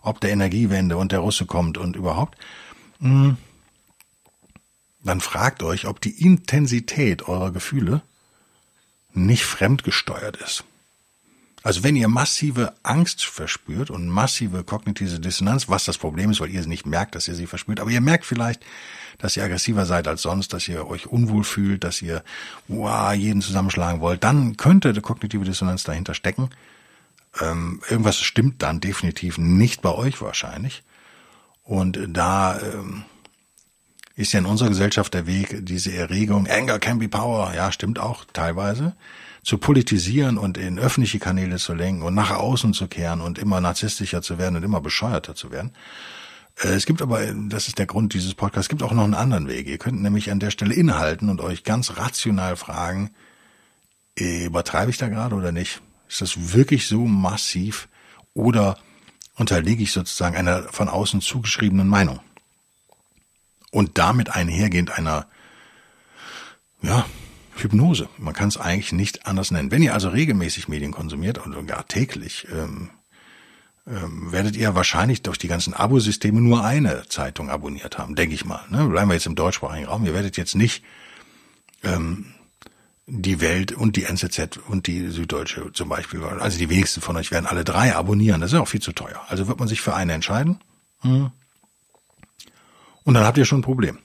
ob 0.00 0.20
der 0.20 0.30
Energiewende 0.30 0.96
und 0.96 1.12
der 1.12 1.18
Russe 1.18 1.44
kommt 1.44 1.76
und 1.76 1.96
überhaupt, 1.96 2.38
hm, 3.00 3.36
dann 5.02 5.20
fragt 5.20 5.62
euch, 5.62 5.86
ob 5.86 6.00
die 6.00 6.24
Intensität 6.24 7.28
eurer 7.28 7.50
Gefühle 7.50 8.00
nicht 9.12 9.44
fremdgesteuert 9.44 10.36
ist. 10.36 10.64
Also 11.62 11.82
wenn 11.82 11.94
ihr 11.94 12.08
massive 12.08 12.72
Angst 12.82 13.24
verspürt 13.24 13.90
und 13.90 14.08
massive 14.08 14.64
kognitive 14.64 15.20
Dissonanz, 15.20 15.68
was 15.68 15.84
das 15.84 15.98
Problem 15.98 16.30
ist, 16.30 16.40
weil 16.40 16.50
ihr 16.50 16.66
nicht 16.66 16.86
merkt, 16.86 17.14
dass 17.14 17.28
ihr 17.28 17.34
sie 17.34 17.46
verspürt, 17.46 17.80
aber 17.80 17.90
ihr 17.90 18.00
merkt 18.00 18.24
vielleicht, 18.24 18.62
dass 19.18 19.36
ihr 19.36 19.44
aggressiver 19.44 19.84
seid 19.84 20.08
als 20.08 20.22
sonst, 20.22 20.54
dass 20.54 20.66
ihr 20.68 20.86
euch 20.86 21.06
unwohl 21.06 21.44
fühlt, 21.44 21.84
dass 21.84 22.00
ihr 22.00 22.24
wow, 22.68 23.12
jeden 23.12 23.42
zusammenschlagen 23.42 24.00
wollt, 24.00 24.24
dann 24.24 24.56
könnte 24.56 24.94
die 24.94 25.02
kognitive 25.02 25.44
Dissonanz 25.44 25.84
dahinter 25.84 26.14
stecken. 26.14 26.48
Ähm, 27.40 27.82
irgendwas 27.90 28.18
stimmt 28.18 28.62
dann 28.62 28.80
definitiv 28.80 29.36
nicht 29.36 29.82
bei 29.82 29.92
euch 29.92 30.22
wahrscheinlich. 30.22 30.82
Und 31.62 31.98
da 32.08 32.58
ähm, 32.58 33.04
ist 34.20 34.32
ja 34.32 34.38
in 34.38 34.46
unserer 34.46 34.68
Gesellschaft 34.68 35.14
der 35.14 35.26
Weg, 35.26 35.64
diese 35.64 35.92
Erregung, 35.92 36.46
Anger 36.46 36.78
can 36.78 36.98
be 36.98 37.08
power, 37.08 37.54
ja, 37.54 37.72
stimmt 37.72 37.98
auch 37.98 38.24
teilweise 38.32 38.94
zu 39.42 39.56
politisieren 39.56 40.36
und 40.36 40.58
in 40.58 40.78
öffentliche 40.78 41.18
Kanäle 41.18 41.56
zu 41.56 41.72
lenken 41.72 42.02
und 42.02 42.14
nach 42.14 42.30
außen 42.30 42.74
zu 42.74 42.86
kehren 42.86 43.22
und 43.22 43.38
immer 43.38 43.60
narzisstischer 43.62 44.20
zu 44.20 44.36
werden 44.36 44.56
und 44.56 44.62
immer 44.62 44.82
bescheuerter 44.82 45.34
zu 45.34 45.50
werden. 45.50 45.72
Äh, 46.62 46.68
es 46.68 46.84
gibt 46.84 47.00
aber, 47.00 47.32
das 47.48 47.68
ist 47.68 47.78
der 47.78 47.86
Grund 47.86 48.12
dieses 48.12 48.34
Podcasts, 48.34 48.66
es 48.66 48.68
gibt 48.68 48.82
auch 48.82 48.92
noch 48.92 49.04
einen 49.04 49.14
anderen 49.14 49.48
Weg. 49.48 49.66
Ihr 49.66 49.78
könnt 49.78 50.02
nämlich 50.02 50.30
an 50.30 50.40
der 50.40 50.50
Stelle 50.50 50.74
innehalten 50.74 51.30
und 51.30 51.40
euch 51.40 51.64
ganz 51.64 51.96
rational 51.96 52.56
fragen, 52.56 53.10
äh, 54.18 54.44
übertreibe 54.44 54.90
ich 54.90 54.98
da 54.98 55.08
gerade 55.08 55.34
oder 55.34 55.52
nicht? 55.52 55.80
Ist 56.08 56.20
das 56.20 56.52
wirklich 56.52 56.86
so 56.86 57.06
massiv 57.06 57.88
oder 58.34 58.76
unterliege 59.36 59.82
ich 59.82 59.92
sozusagen 59.92 60.36
einer 60.36 60.64
von 60.64 60.90
außen 60.90 61.22
zugeschriebenen 61.22 61.88
Meinung? 61.88 62.20
Und 63.70 63.98
damit 63.98 64.30
einhergehend 64.30 64.90
einer, 64.90 65.26
ja, 66.82 67.06
Hypnose. 67.56 68.08
Man 68.18 68.34
kann 68.34 68.48
es 68.48 68.56
eigentlich 68.56 68.92
nicht 68.92 69.26
anders 69.26 69.50
nennen. 69.50 69.70
Wenn 69.70 69.82
ihr 69.82 69.94
also 69.94 70.08
regelmäßig 70.08 70.68
Medien 70.68 70.92
konsumiert 70.92 71.38
und 71.38 71.66
gar 71.66 71.86
täglich, 71.86 72.46
ähm, 72.52 72.90
ähm, 73.86 74.32
werdet 74.32 74.56
ihr 74.56 74.74
wahrscheinlich 74.74 75.22
durch 75.22 75.38
die 75.38 75.48
ganzen 75.48 75.74
Abosysteme 75.74 76.40
nur 76.40 76.64
eine 76.64 77.06
Zeitung 77.08 77.50
abonniert 77.50 77.98
haben, 77.98 78.14
denke 78.14 78.34
ich 78.34 78.44
mal. 78.44 78.64
Ne? 78.70 78.86
Bleiben 78.86 79.10
wir 79.10 79.14
jetzt 79.14 79.26
im 79.26 79.34
deutschsprachigen 79.34 79.86
Raum. 79.86 80.04
Ihr 80.04 80.14
werdet 80.14 80.36
jetzt 80.36 80.54
nicht 80.54 80.84
ähm, 81.82 82.26
die 83.06 83.40
Welt 83.40 83.72
und 83.72 83.96
die 83.96 84.04
NZZ 84.04 84.58
und 84.68 84.86
die 84.86 85.08
Süddeutsche 85.08 85.72
zum 85.72 85.88
Beispiel, 85.88 86.22
also 86.22 86.58
die 86.58 86.70
wenigsten 86.70 87.00
von 87.00 87.16
euch 87.16 87.30
werden 87.30 87.46
alle 87.46 87.64
drei 87.64 87.94
abonnieren. 87.94 88.40
Das 88.40 88.52
ist 88.52 88.58
auch 88.58 88.68
viel 88.68 88.82
zu 88.82 88.92
teuer. 88.92 89.20
Also 89.28 89.48
wird 89.48 89.58
man 89.58 89.68
sich 89.68 89.80
für 89.80 89.94
eine 89.94 90.12
entscheiden. 90.12 90.60
Hm. 91.00 91.32
Und 93.04 93.14
dann 93.14 93.24
habt 93.24 93.38
ihr 93.38 93.44
schon 93.44 93.60
ein 93.60 93.62
Problem. 93.62 93.98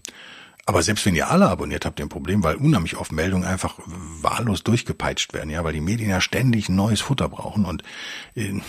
Aber 0.66 0.82
selbst 0.82 1.06
wenn 1.06 1.16
ihr 1.16 1.30
alle 1.30 1.48
abonniert 1.48 1.86
habt, 1.86 2.00
ihr 2.00 2.06
ein 2.06 2.10
Problem, 2.10 2.44
weil 2.44 2.56
unheimlich 2.56 2.98
oft 2.98 3.12
Meldungen 3.12 3.48
einfach 3.48 3.76
wahllos 3.86 4.64
durchgepeitscht 4.64 5.34
werden, 5.34 5.52
ja, 5.52 5.64
weil 5.64 5.74
die 5.74 5.82
Medien 5.82 6.10
ja 6.10 6.22
ständig 6.22 6.70
neues 6.70 7.02
Futter 7.02 7.30
brauchen 7.30 7.66
und 7.66 7.84
äh, 8.34 8.62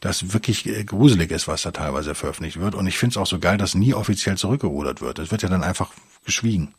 das 0.00 0.32
wirklich 0.32 0.66
äh, 0.66 0.84
gruselig 0.84 1.32
ist, 1.32 1.48
was 1.48 1.62
da 1.62 1.72
teilweise 1.72 2.14
veröffentlicht 2.14 2.60
wird. 2.60 2.76
Und 2.76 2.86
ich 2.86 2.98
finde 2.98 3.14
es 3.14 3.16
auch 3.16 3.26
so 3.26 3.40
geil, 3.40 3.58
dass 3.58 3.74
nie 3.74 3.94
offiziell 3.94 4.36
zurückgerudert 4.36 5.00
wird. 5.00 5.18
Es 5.18 5.32
wird 5.32 5.42
ja 5.42 5.48
dann 5.48 5.64
einfach 5.64 5.92
geschwiegen. 6.24 6.72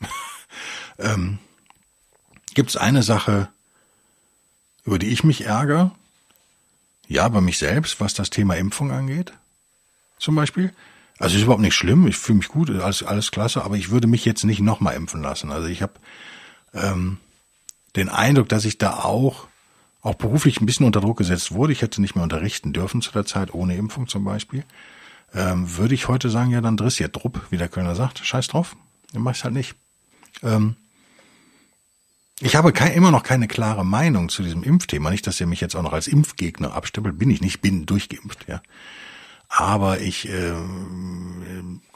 ähm, 0.98 1.38
Gibt 2.54 2.70
es 2.70 2.76
eine 2.76 3.04
Sache, 3.04 3.48
über 4.84 4.98
die 4.98 5.08
ich 5.08 5.22
mich 5.22 5.42
ärgere? 5.44 5.92
Ja, 7.06 7.28
bei 7.28 7.40
mich 7.40 7.58
selbst, 7.58 8.00
was 8.00 8.14
das 8.14 8.30
Thema 8.30 8.56
Impfung 8.56 8.90
angeht. 8.90 9.32
Zum 10.18 10.34
Beispiel. 10.34 10.72
Also 11.18 11.36
ist 11.36 11.44
überhaupt 11.44 11.62
nicht 11.62 11.74
schlimm, 11.74 12.06
ich 12.06 12.16
fühle 12.16 12.38
mich 12.38 12.48
gut, 12.48 12.70
alles, 12.70 13.02
alles 13.02 13.30
klasse, 13.30 13.64
aber 13.64 13.76
ich 13.76 13.90
würde 13.90 14.06
mich 14.06 14.24
jetzt 14.24 14.44
nicht 14.44 14.60
nochmal 14.60 14.96
impfen 14.96 15.22
lassen. 15.22 15.50
Also 15.50 15.66
ich 15.68 15.80
habe 15.82 15.94
ähm, 16.74 17.18
den 17.96 18.08
Eindruck, 18.08 18.48
dass 18.48 18.64
ich 18.64 18.78
da 18.78 18.94
auch 18.96 19.48
auch 20.06 20.14
beruflich 20.14 20.60
ein 20.60 20.66
bisschen 20.66 20.86
unter 20.86 21.00
Druck 21.00 21.18
gesetzt 21.18 21.50
wurde. 21.52 21.72
Ich 21.72 21.82
hätte 21.82 22.00
nicht 22.00 22.14
mehr 22.14 22.22
unterrichten 22.22 22.72
dürfen 22.72 23.02
zu 23.02 23.10
der 23.10 23.26
Zeit, 23.26 23.52
ohne 23.52 23.76
Impfung 23.76 24.06
zum 24.06 24.22
Beispiel. 24.22 24.64
Ähm, 25.34 25.76
würde 25.76 25.94
ich 25.94 26.06
heute 26.06 26.30
sagen, 26.30 26.50
ja, 26.52 26.60
dann 26.60 26.76
dressiert 26.76 27.16
Drupp, 27.16 27.40
wie 27.50 27.56
der 27.56 27.68
Kölner 27.68 27.96
sagt. 27.96 28.24
Scheiß 28.24 28.46
drauf, 28.46 28.76
dann 29.12 29.22
mach 29.22 29.32
ich's 29.32 29.42
halt 29.42 29.54
nicht. 29.54 29.74
Ähm, 30.44 30.76
ich 32.40 32.54
habe 32.54 32.72
kein, 32.72 32.92
immer 32.92 33.10
noch 33.10 33.24
keine 33.24 33.48
klare 33.48 33.84
Meinung 33.84 34.28
zu 34.28 34.44
diesem 34.44 34.62
Impfthema. 34.62 35.10
Nicht, 35.10 35.26
dass 35.26 35.40
ihr 35.40 35.48
mich 35.48 35.60
jetzt 35.60 35.74
auch 35.74 35.82
noch 35.82 35.92
als 35.92 36.06
Impfgegner 36.06 36.72
abstempelt. 36.72 37.18
Bin 37.18 37.30
ich 37.30 37.40
nicht, 37.40 37.60
bin 37.60 37.84
durchgeimpft, 37.84 38.46
ja. 38.46 38.62
Aber 39.48 40.00
ich 40.00 40.28
äh, 40.28 40.52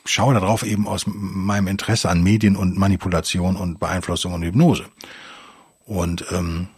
schaue 0.04 0.34
darauf 0.34 0.62
eben 0.62 0.86
aus 0.86 1.04
meinem 1.06 1.68
Interesse 1.68 2.08
an 2.08 2.22
Medien 2.22 2.56
und 2.56 2.76
Manipulation 2.76 3.56
und 3.56 3.78
Beeinflussung 3.78 4.32
und 4.32 4.42
Hypnose. 4.42 4.86
Und 5.84 6.24
ähm, 6.30 6.68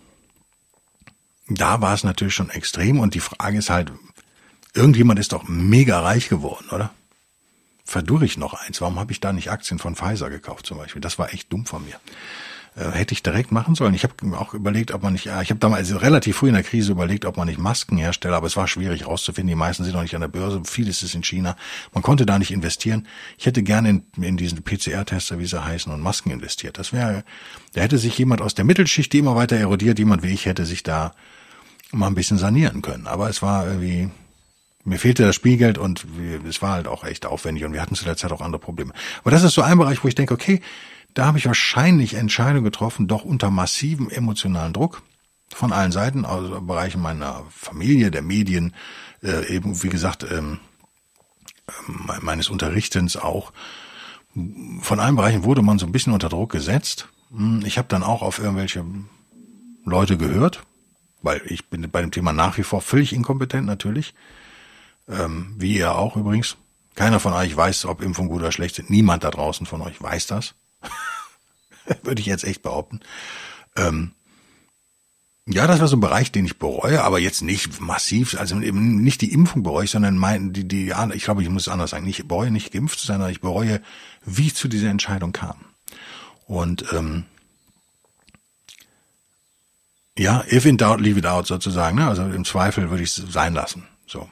da 1.49 1.81
war 1.81 1.95
es 1.95 2.05
natürlich 2.05 2.35
schon 2.35 2.51
extrem 2.51 3.01
und 3.01 3.15
die 3.15 3.21
Frage 3.21 3.59
ist 3.59 3.71
halt, 3.71 3.93
irgendjemand 4.75 5.19
ist 5.19 5.33
doch 5.33 5.49
mega 5.49 6.01
reich 6.01 6.29
geworden, 6.29 6.69
oder? 6.71 6.91
Verdurre 7.85 8.25
ich 8.25 8.39
noch 8.39 8.55
eins? 8.55 8.81
Warum 8.81 8.99
habe 8.99 9.13
ich 9.13 9.21
da 9.21 9.33
nicht 9.33 9.51
Aktien 9.51 9.79
von 9.79 9.97
Pfizer 9.97 10.31
gekauft 10.31 10.65
zum 10.67 10.79
Beispiel? 10.79 11.03
Das 11.03 11.19
war 11.19 11.35
echt 11.35 11.53
dumm 11.53 11.67
von 11.67 11.85
mir. 11.85 11.97
Äh, 12.75 12.91
hätte 12.93 13.13
ich 13.13 13.23
direkt 13.23 13.53
machen 13.53 13.75
sollen. 13.75 13.93
Ich 13.93 14.03
habe 14.03 14.15
auch 14.39 14.55
überlegt, 14.55 14.93
ob 14.93 15.03
man 15.03 15.13
nicht, 15.13 15.27
ich 15.27 15.51
habe 15.51 15.57
damals 15.57 16.01
relativ 16.01 16.37
früh 16.37 16.49
in 16.49 16.55
der 16.55 16.63
Krise 16.63 16.93
überlegt, 16.93 17.27
ob 17.27 17.37
man 17.37 17.47
nicht 17.47 17.59
Masken 17.59 17.99
herstelle, 17.99 18.35
aber 18.35 18.47
es 18.47 18.57
war 18.57 18.67
schwierig 18.67 19.07
rauszufinden. 19.07 19.49
Die 19.49 19.55
meisten 19.55 19.85
sind 19.85 19.93
noch 19.93 20.01
nicht 20.01 20.15
an 20.15 20.23
der 20.23 20.29
Börse, 20.29 20.63
vieles 20.65 21.03
ist 21.03 21.15
in 21.15 21.23
China. 21.23 21.55
Man 21.93 22.03
konnte 22.03 22.25
da 22.25 22.39
nicht 22.39 22.51
investieren. 22.51 23.07
Ich 23.37 23.45
hätte 23.45 23.63
gerne 23.63 23.91
in, 23.91 24.05
in 24.23 24.39
diesen 24.39 24.63
PCR-Tester, 24.63 25.39
wie 25.39 25.45
sie 25.45 25.63
heißen, 25.63 25.93
und 25.93 26.01
Masken 26.01 26.31
investiert. 26.31 26.79
Das 26.79 26.95
wäre, 26.95 27.25
da 27.75 27.83
hätte 27.83 27.99
sich 27.99 28.17
jemand 28.17 28.41
aus 28.41 28.55
der 28.55 28.65
Mittelschicht, 28.65 29.13
die 29.13 29.19
immer 29.19 29.37
weiter 29.37 29.57
erodiert, 29.57 29.99
jemand 29.99 30.23
wie 30.23 30.33
ich, 30.33 30.47
hätte 30.47 30.65
sich 30.65 30.83
da 30.83 31.13
mal 31.91 32.07
ein 32.07 32.15
bisschen 32.15 32.39
sanieren 32.39 32.81
können. 32.81 33.07
Aber 33.07 33.29
es 33.29 33.43
war 33.43 33.67
irgendwie, 33.67 34.09
mir 34.85 34.99
fehlte 34.99 35.25
das 35.25 35.37
Spielgeld 35.37 35.77
und 35.77 36.07
es 36.49 36.63
war 36.63 36.73
halt 36.73 36.87
auch 36.87 37.05
echt 37.05 37.27
aufwendig 37.27 37.67
und 37.67 37.75
wir 37.75 37.83
hatten 37.83 37.97
zu 37.97 38.07
der 38.07 38.17
Zeit 38.17 38.33
auch 38.33 38.41
andere 38.41 38.61
Probleme. 38.61 38.95
Aber 39.21 39.31
das 39.31 39.43
ist 39.43 39.53
so 39.53 39.61
ein 39.61 39.77
Bereich, 39.77 40.03
wo 40.03 40.09
ich 40.09 40.15
denke, 40.15 40.33
okay, 40.33 40.63
da 41.15 41.27
habe 41.27 41.39
ich 41.39 41.47
wahrscheinlich 41.47 42.15
Entscheidungen 42.15 42.65
getroffen, 42.65 43.09
doch 43.09 43.25
unter 43.25 43.51
massivem 43.51 44.09
emotionalen 44.09 44.73
Druck 44.73 45.03
von 45.55 45.73
allen 45.73 45.93
Seiten, 45.93 46.25
also 46.25 46.61
Bereichen 46.61 47.01
meiner 47.01 47.45
Familie, 47.51 48.11
der 48.11 48.23
Medien, 48.23 48.75
äh, 49.23 49.55
eben 49.55 49.83
wie 49.83 49.89
gesagt 49.89 50.25
ähm, 50.31 50.61
äh, 51.69 52.21
meines 52.21 52.49
Unterrichtens 52.49 53.17
auch. 53.17 53.53
Von 54.81 55.01
allen 55.01 55.17
Bereichen 55.17 55.45
wurde 55.45 55.63
man 55.63 55.79
so 55.79 55.87
ein 55.87 55.93
bisschen 55.93 56.15
unter 56.15 56.31
Druck 56.31 56.51
gesetzt. 56.53 57.09
Hm, 57.31 57.63
ich 57.67 57.79
habe 57.79 57.89
dann 57.89 58.03
auch 58.03 58.23
auf 58.23 58.39
irgendwelche 58.39 58.85
Leute 59.85 60.17
gehört, 60.17 60.63
weil 61.21 61.43
ich 61.47 61.67
bin 61.67 61.89
bei 61.91 62.01
dem 62.01 62.11
Thema 62.11 62.33
nach 62.33 62.57
wie 62.57 62.63
vor 62.63 62.81
völlig 62.81 63.13
inkompetent 63.13 63.67
natürlich, 63.67 64.15
ähm, 65.09 65.55
wie 65.59 65.77
ihr 65.77 65.95
auch 65.95 66.17
übrigens. 66.17 66.57
Keiner 66.95 67.21
von 67.21 67.33
euch 67.33 67.57
weiß, 67.57 67.87
ob 67.87 68.03
Impfung 68.03 68.29
gut 68.29 68.41
oder 68.41 68.53
schlecht 68.53 68.75
sind. 68.75 68.91
Niemand 68.91 69.25
da 69.25 69.31
draußen 69.31 69.67
von 69.67 69.81
euch 69.81 70.01
weiß 70.01 70.27
das. 70.27 70.55
Würde 72.03 72.21
ich 72.21 72.27
jetzt 72.27 72.45
echt 72.45 72.63
behaupten. 72.63 73.01
Ähm, 73.77 74.13
ja, 75.47 75.67
das 75.67 75.81
war 75.81 75.89
so 75.89 75.97
ein 75.97 76.01
Bereich, 76.01 76.31
den 76.31 76.45
ich 76.45 76.59
bereue, 76.59 77.03
aber 77.03 77.19
jetzt 77.19 77.43
nicht 77.43 77.81
massiv, 77.81 78.39
also 78.39 78.61
eben 78.61 79.03
nicht 79.03 79.21
die 79.23 79.33
Impfung 79.33 79.65
bereue 79.65 79.85
ich, 79.85 79.91
sondern 79.91 80.17
mein, 80.17 80.53
die, 80.53 80.69
die, 80.69 80.95
ich 81.15 81.25
glaube, 81.25 81.43
ich 81.43 81.49
muss 81.49 81.67
es 81.67 81.73
anders 81.73 81.91
sagen, 81.91 82.07
ich 82.07 82.29
bereue 82.29 82.53
nicht 82.53 82.73
geimpft 82.73 83.01
zu 83.01 83.07
sein, 83.07 83.17
sondern 83.17 83.33
ich 83.33 83.41
bereue, 83.41 83.81
wie 84.25 84.47
ich 84.47 84.55
zu 84.55 84.69
dieser 84.69 84.91
Entscheidung 84.91 85.33
kam. 85.33 85.57
Und 86.47 86.85
ähm, 86.93 87.25
ja, 90.17 90.45
if 90.51 90.65
in 90.65 90.77
doubt, 90.77 91.01
leave 91.01 91.19
it 91.19 91.27
out 91.27 91.47
sozusagen, 91.47 91.97
ne? 91.97 92.07
also 92.07 92.23
im 92.23 92.45
Zweifel 92.45 92.91
würde 92.91 93.03
ich 93.03 93.19
es 93.19 93.33
sein 93.33 93.55
lassen. 93.55 93.89
So. 94.07 94.29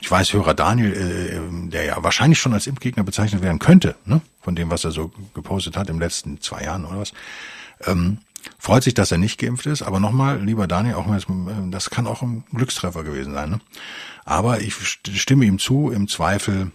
Ich 0.00 0.10
weiß, 0.10 0.32
Hörer 0.32 0.54
Daniel, 0.54 0.92
äh, 0.92 1.36
ähm, 1.36 1.70
der 1.70 1.84
ja 1.84 2.02
wahrscheinlich 2.02 2.38
schon 2.38 2.54
als 2.54 2.66
Impfgegner 2.66 3.04
bezeichnet 3.04 3.42
werden 3.42 3.58
könnte, 3.58 3.96
ne? 4.04 4.20
von 4.40 4.56
dem, 4.56 4.70
was 4.70 4.84
er 4.84 4.92
so 4.92 5.12
gepostet 5.34 5.76
hat 5.76 5.90
im 5.90 6.00
letzten 6.00 6.40
zwei 6.40 6.64
Jahren 6.64 6.84
oder 6.84 7.00
was, 7.00 7.12
ähm, 7.86 8.18
freut 8.58 8.82
sich, 8.82 8.94
dass 8.94 9.12
er 9.12 9.18
nicht 9.18 9.38
geimpft 9.38 9.66
ist. 9.66 9.82
Aber 9.82 10.00
nochmal, 10.00 10.42
lieber 10.42 10.66
Daniel, 10.66 10.94
auch 10.94 11.06
mal, 11.06 11.20
das 11.70 11.90
kann 11.90 12.06
auch 12.06 12.22
ein 12.22 12.44
Glückstreffer 12.54 13.04
gewesen 13.04 13.34
sein. 13.34 13.50
Ne? 13.50 13.60
Aber 14.24 14.60
ich 14.60 14.74
stimme 14.74 15.44
ihm 15.44 15.58
zu, 15.58 15.90
im 15.90 16.08
Zweifel 16.08 16.72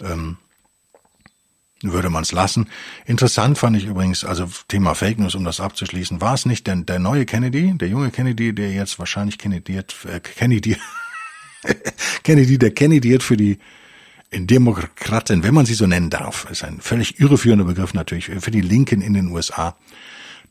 ähm, 0.00 0.36
würde 1.82 2.10
man 2.10 2.22
es 2.22 2.32
lassen. 2.32 2.68
Interessant 3.04 3.58
fand 3.58 3.76
ich 3.76 3.84
übrigens, 3.84 4.24
also 4.24 4.48
Thema 4.68 4.94
Fake 4.94 5.18
News, 5.18 5.34
um 5.34 5.44
das 5.44 5.60
abzuschließen, 5.60 6.20
war 6.20 6.34
es 6.34 6.46
nicht 6.46 6.66
denn 6.66 6.86
der 6.86 6.98
neue 6.98 7.26
Kennedy, 7.26 7.76
der 7.76 7.88
junge 7.88 8.10
Kennedy, 8.10 8.54
der 8.54 8.72
jetzt 8.72 8.98
wahrscheinlich 8.98 9.38
kandidiert, 9.38 9.94
äh, 10.10 10.20
Kennedy, 10.20 10.76
Kennedy, 12.22 12.58
der 12.58 12.72
kandidiert 12.72 13.22
für 13.22 13.36
die 13.36 13.58
Demokraten, 14.32 15.42
wenn 15.42 15.54
man 15.54 15.66
sie 15.66 15.74
so 15.74 15.86
nennen 15.86 16.10
darf, 16.10 16.46
ist 16.50 16.64
ein 16.64 16.80
völlig 16.80 17.20
irreführender 17.20 17.64
Begriff 17.64 17.94
natürlich, 17.94 18.26
für 18.26 18.50
die 18.50 18.60
Linken 18.60 19.00
in 19.00 19.14
den 19.14 19.28
USA, 19.28 19.76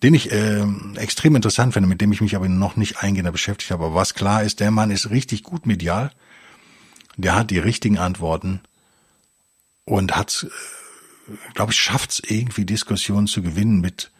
den 0.01 0.13
ich 0.13 0.31
äh, 0.31 0.65
extrem 0.95 1.35
interessant 1.35 1.73
finde, 1.73 1.89
mit 1.89 2.01
dem 2.01 2.11
ich 2.11 2.21
mich 2.21 2.35
aber 2.35 2.47
noch 2.47 2.75
nicht 2.75 3.03
eingehender 3.03 3.31
beschäftigt 3.31 3.71
habe. 3.71 3.85
Aber 3.85 3.95
was 3.95 4.13
klar 4.13 4.43
ist, 4.43 4.59
der 4.59 4.71
Mann 4.71 4.91
ist 4.91 5.09
richtig 5.09 5.43
gut 5.43 5.65
medial, 5.65 6.11
der 7.17 7.35
hat 7.35 7.51
die 7.51 7.59
richtigen 7.59 7.97
Antworten 7.97 8.61
und 9.83 10.15
hat, 10.15 10.47
äh, 11.27 11.33
glaube 11.53 11.71
ich, 11.71 11.79
schafft 11.79 12.11
es 12.11 12.21
irgendwie 12.25 12.65
Diskussionen 12.65 13.27
zu 13.27 13.41
gewinnen 13.41 13.81
mit 13.81 14.11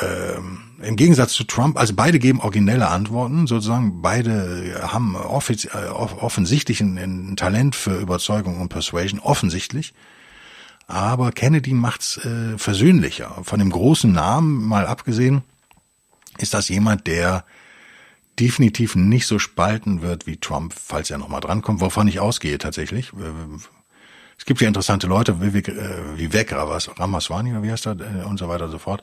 ähm, 0.00 0.60
im 0.82 0.96
Gegensatz 0.96 1.32
zu 1.32 1.44
Trump, 1.44 1.78
also 1.78 1.94
beide 1.94 2.18
geben 2.18 2.40
originelle 2.40 2.88
Antworten, 2.88 3.46
sozusagen 3.46 4.00
beide 4.00 4.80
haben 4.82 5.14
offiz 5.14 5.66
äh, 5.66 5.88
offensichtlich 5.88 6.80
ein, 6.80 6.96
ein, 6.96 7.36
Talent 7.36 7.76
für 7.76 7.98
Überzeugung 7.98 8.60
und 8.60 8.70
Persuasion, 8.70 9.20
offensichtlich. 9.20 9.92
Aber 10.86 11.32
Kennedy 11.32 11.72
macht's 11.72 12.18
äh, 12.18 12.58
versöhnlicher. 12.58 13.38
Von 13.42 13.58
dem 13.58 13.70
großen 13.70 14.10
Namen 14.10 14.64
mal 14.64 14.86
abgesehen, 14.86 15.42
ist 16.38 16.54
das 16.54 16.68
jemand, 16.68 17.06
der 17.06 17.44
definitiv 18.38 18.96
nicht 18.96 19.26
so 19.26 19.38
spalten 19.38 20.02
wird 20.02 20.26
wie 20.26 20.38
Trump, 20.38 20.74
falls 20.74 21.10
er 21.10 21.18
nochmal 21.18 21.40
drankommt, 21.40 21.80
wovon 21.80 22.08
ich 22.08 22.20
ausgehe 22.20 22.58
tatsächlich. 22.58 23.12
Äh, 23.12 23.58
es 24.38 24.46
gibt 24.46 24.60
ja 24.62 24.68
interessante 24.68 25.06
Leute, 25.06 25.40
wie, 25.40 25.58
äh, 25.58 26.18
Vivek 26.18 26.52
Ramaswamy, 26.52 27.62
wie 27.62 27.70
heißt 27.70 27.86
er, 27.86 27.96
äh, 28.00 28.24
und 28.24 28.38
so 28.38 28.48
weiter 28.48 28.64
und 28.64 28.70
so 28.70 28.78
fort 28.78 29.02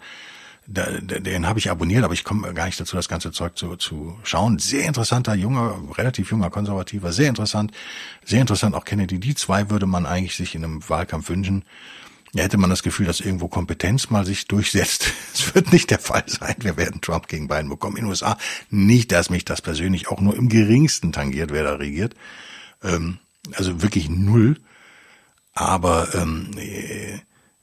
den 0.68 1.48
habe 1.48 1.60
ich 1.60 1.70
abonniert, 1.70 2.04
aber 2.04 2.14
ich 2.14 2.24
komme 2.24 2.54
gar 2.54 2.66
nicht 2.66 2.80
dazu, 2.80 2.96
das 2.96 3.10
ganze 3.10 3.32
Zeug 3.32 3.58
zu, 3.58 3.76
zu 3.76 4.18
schauen. 4.24 4.60
Sehr 4.60 4.86
interessanter, 4.86 5.34
junger, 5.34 5.82
relativ 5.98 6.32
junger 6.32 6.50
Konservativer, 6.50 7.12
sehr 7.12 7.30
interessant, 7.30 7.72
sehr 8.24 8.42
interessant 8.42 8.76
auch 8.76 8.86
Kennedy. 8.86 9.20
Die 9.20 9.36
zwei 9.36 9.70
würde 9.70 9.86
man 9.86 10.06
eigentlich 10.06 10.36
sich 10.36 10.56
in 10.56 10.64
einem 10.64 10.88
Wahlkampf 10.88 11.30
wünschen. 11.30 11.66
Da 12.34 12.44
hätte 12.44 12.58
man 12.58 12.70
das 12.70 12.84
Gefühl, 12.84 13.06
dass 13.06 13.20
irgendwo 13.20 13.50
Kompetenz 13.50 14.10
mal 14.10 14.26
sich 14.26 14.48
durchsetzt. 14.48 15.12
Es 15.34 15.56
wird 15.56 15.74
nicht 15.74 15.90
der 15.90 16.00
Fall 16.00 16.24
sein. 16.28 16.56
Wir 16.60 16.78
werden 16.78 17.02
Trump 17.02 17.28
gegen 17.28 17.48
Biden 17.48 17.70
bekommen. 17.70 17.98
In 17.98 18.04
den 18.04 18.10
USA 18.10 18.38
nicht, 18.70 19.12
dass 19.12 19.30
mich 19.30 19.44
das 19.44 19.62
persönlich 19.62 20.10
auch 20.10 20.22
nur 20.22 20.36
im 20.36 20.50
geringsten 20.50 21.12
tangiert, 21.12 21.52
wer 21.52 21.64
da 21.64 21.74
regiert. 21.76 22.16
Ähm, 22.84 23.18
also 23.54 23.82
wirklich 23.82 24.10
null. 24.10 24.58
Aber 25.54 26.14
ähm, 26.16 26.52
äh, 26.58 27.20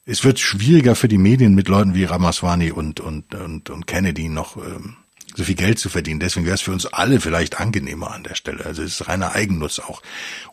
es 0.09 0.25
wird 0.25 0.41
schwieriger 0.41 0.97
für 0.97 1.07
die 1.07 1.19
Medien 1.19 1.55
mit 1.55 1.69
Leuten 1.69 1.95
wie 1.95 2.05
Ramaswamy 2.05 2.71
und, 2.71 2.99
und, 2.99 3.35
und, 3.35 3.69
und 3.69 3.87
Kennedy 3.87 4.31
noch 4.31 4.57
ähm, 4.57 4.97
so 5.37 5.45
viel 5.45 5.55
Geld 5.55 5.79
zu 5.79 5.91
verdienen. 5.91 6.19
Deswegen 6.19 6.47
wäre 6.47 6.55
es 6.55 6.63
für 6.63 6.73
uns 6.73 6.87
alle 6.87 7.21
vielleicht 7.21 7.61
angenehmer 7.61 8.13
an 8.13 8.25
der 8.25 8.35
Stelle. 8.35 8.65
Also 8.65 8.83
es 8.83 9.01
ist 9.01 9.09
reiner 9.09 9.35
Eigennutz 9.35 9.79
auch. 9.81 10.01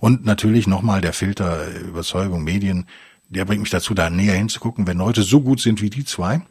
Und 0.01 0.25
natürlich 0.25 0.67
nochmal 0.67 0.99
der 0.99 1.13
Filter 1.13 1.69
äh, 1.69 1.79
Überzeugung, 1.79 2.43
Medien, 2.43 2.85
der 3.29 3.45
bringt 3.45 3.61
mich 3.61 3.71
dazu, 3.71 3.93
da 3.93 4.09
näher 4.09 4.35
hinzugucken, 4.35 4.87
wenn 4.87 4.97
Leute 4.97 5.23
so 5.23 5.39
gut 5.39 5.61
sind 5.61 5.81
wie 5.81 5.89
die 5.89 6.03
zwei. 6.03 6.41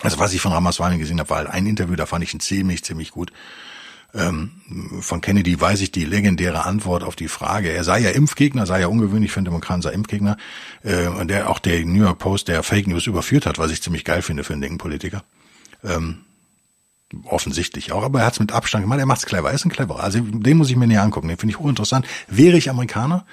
Also 0.00 0.20
was 0.20 0.32
ich 0.34 0.40
von 0.40 0.52
Ramaswamy 0.52 0.98
gesehen 0.98 1.18
habe, 1.18 1.30
war 1.30 1.38
halt 1.38 1.50
ein 1.50 1.66
Interview, 1.66 1.96
da 1.96 2.06
fand 2.06 2.22
ich 2.22 2.32
ihn 2.32 2.40
ziemlich, 2.40 2.84
ziemlich 2.84 3.10
gut. 3.10 3.32
Ähm, 4.14 4.50
von 5.00 5.20
Kennedy 5.20 5.60
weiß 5.60 5.80
ich 5.80 5.90
die 5.90 6.04
legendäre 6.04 6.64
Antwort 6.64 7.02
auf 7.02 7.16
die 7.16 7.28
Frage. 7.28 7.70
Er 7.70 7.82
sei 7.82 7.98
ja 7.98 8.10
Impfgegner, 8.10 8.64
sei 8.64 8.80
ja 8.80 8.86
ungewöhnlich 8.86 9.32
für 9.32 9.38
einen 9.38 9.46
Demokraten, 9.46 9.82
sei 9.82 9.90
Impfgegner. 9.92 10.36
Äh, 10.82 11.08
und 11.08 11.28
der 11.28 11.50
auch 11.50 11.58
der 11.58 11.84
New 11.84 12.02
York 12.02 12.18
Post, 12.18 12.48
der 12.48 12.62
Fake 12.62 12.86
News 12.86 13.06
überführt 13.06 13.46
hat, 13.46 13.58
was 13.58 13.72
ich 13.72 13.82
ziemlich 13.82 14.04
geil 14.04 14.22
finde 14.22 14.44
für 14.44 14.52
einen 14.52 14.62
linken 14.62 14.78
Politiker. 14.78 15.24
Ähm, 15.82 16.18
offensichtlich 17.24 17.92
auch, 17.92 18.02
aber 18.02 18.20
er 18.20 18.26
hat 18.26 18.34
es 18.34 18.40
mit 18.40 18.52
Abstand 18.52 18.84
gemacht. 18.84 19.00
Er 19.00 19.06
macht's 19.06 19.26
clever. 19.26 19.48
Er 19.48 19.54
ist 19.54 19.64
ein 19.64 19.70
cleverer. 19.70 20.02
Also 20.02 20.20
den 20.20 20.56
muss 20.56 20.70
ich 20.70 20.76
mir 20.76 20.86
näher 20.86 21.02
angucken. 21.02 21.28
Den 21.28 21.36
finde 21.36 21.52
ich 21.52 21.58
hochinteressant. 21.58 22.06
Wäre 22.28 22.56
ich 22.56 22.70
Amerikaner, 22.70 23.26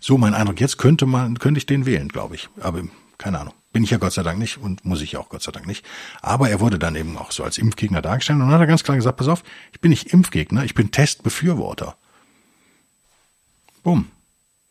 so 0.00 0.18
mein 0.18 0.34
Eindruck 0.34 0.60
jetzt 0.60 0.78
könnte 0.78 1.06
man 1.06 1.38
könnte 1.38 1.58
ich 1.58 1.66
den 1.66 1.86
wählen, 1.86 2.08
glaube 2.08 2.34
ich. 2.34 2.48
Aber 2.60 2.82
keine 3.18 3.38
Ahnung. 3.38 3.54
Bin 3.74 3.82
ich 3.82 3.90
ja 3.90 3.98
Gott 3.98 4.12
sei 4.12 4.22
Dank 4.22 4.38
nicht 4.38 4.58
und 4.58 4.84
muss 4.84 5.02
ich 5.02 5.12
ja 5.12 5.18
auch 5.18 5.28
Gott 5.28 5.42
sei 5.42 5.50
Dank 5.50 5.66
nicht. 5.66 5.84
Aber 6.22 6.48
er 6.48 6.60
wurde 6.60 6.78
dann 6.78 6.94
eben 6.94 7.18
auch 7.18 7.32
so 7.32 7.42
als 7.42 7.58
Impfgegner 7.58 8.02
dargestellt 8.02 8.36
und 8.36 8.46
dann 8.46 8.54
hat 8.54 8.60
er 8.60 8.68
ganz 8.68 8.84
klar 8.84 8.96
gesagt, 8.96 9.16
pass 9.16 9.26
auf, 9.26 9.42
ich 9.72 9.80
bin 9.80 9.90
nicht 9.90 10.12
Impfgegner, 10.12 10.64
ich 10.64 10.74
bin 10.74 10.92
Testbefürworter. 10.92 11.96
Bumm. 13.82 14.06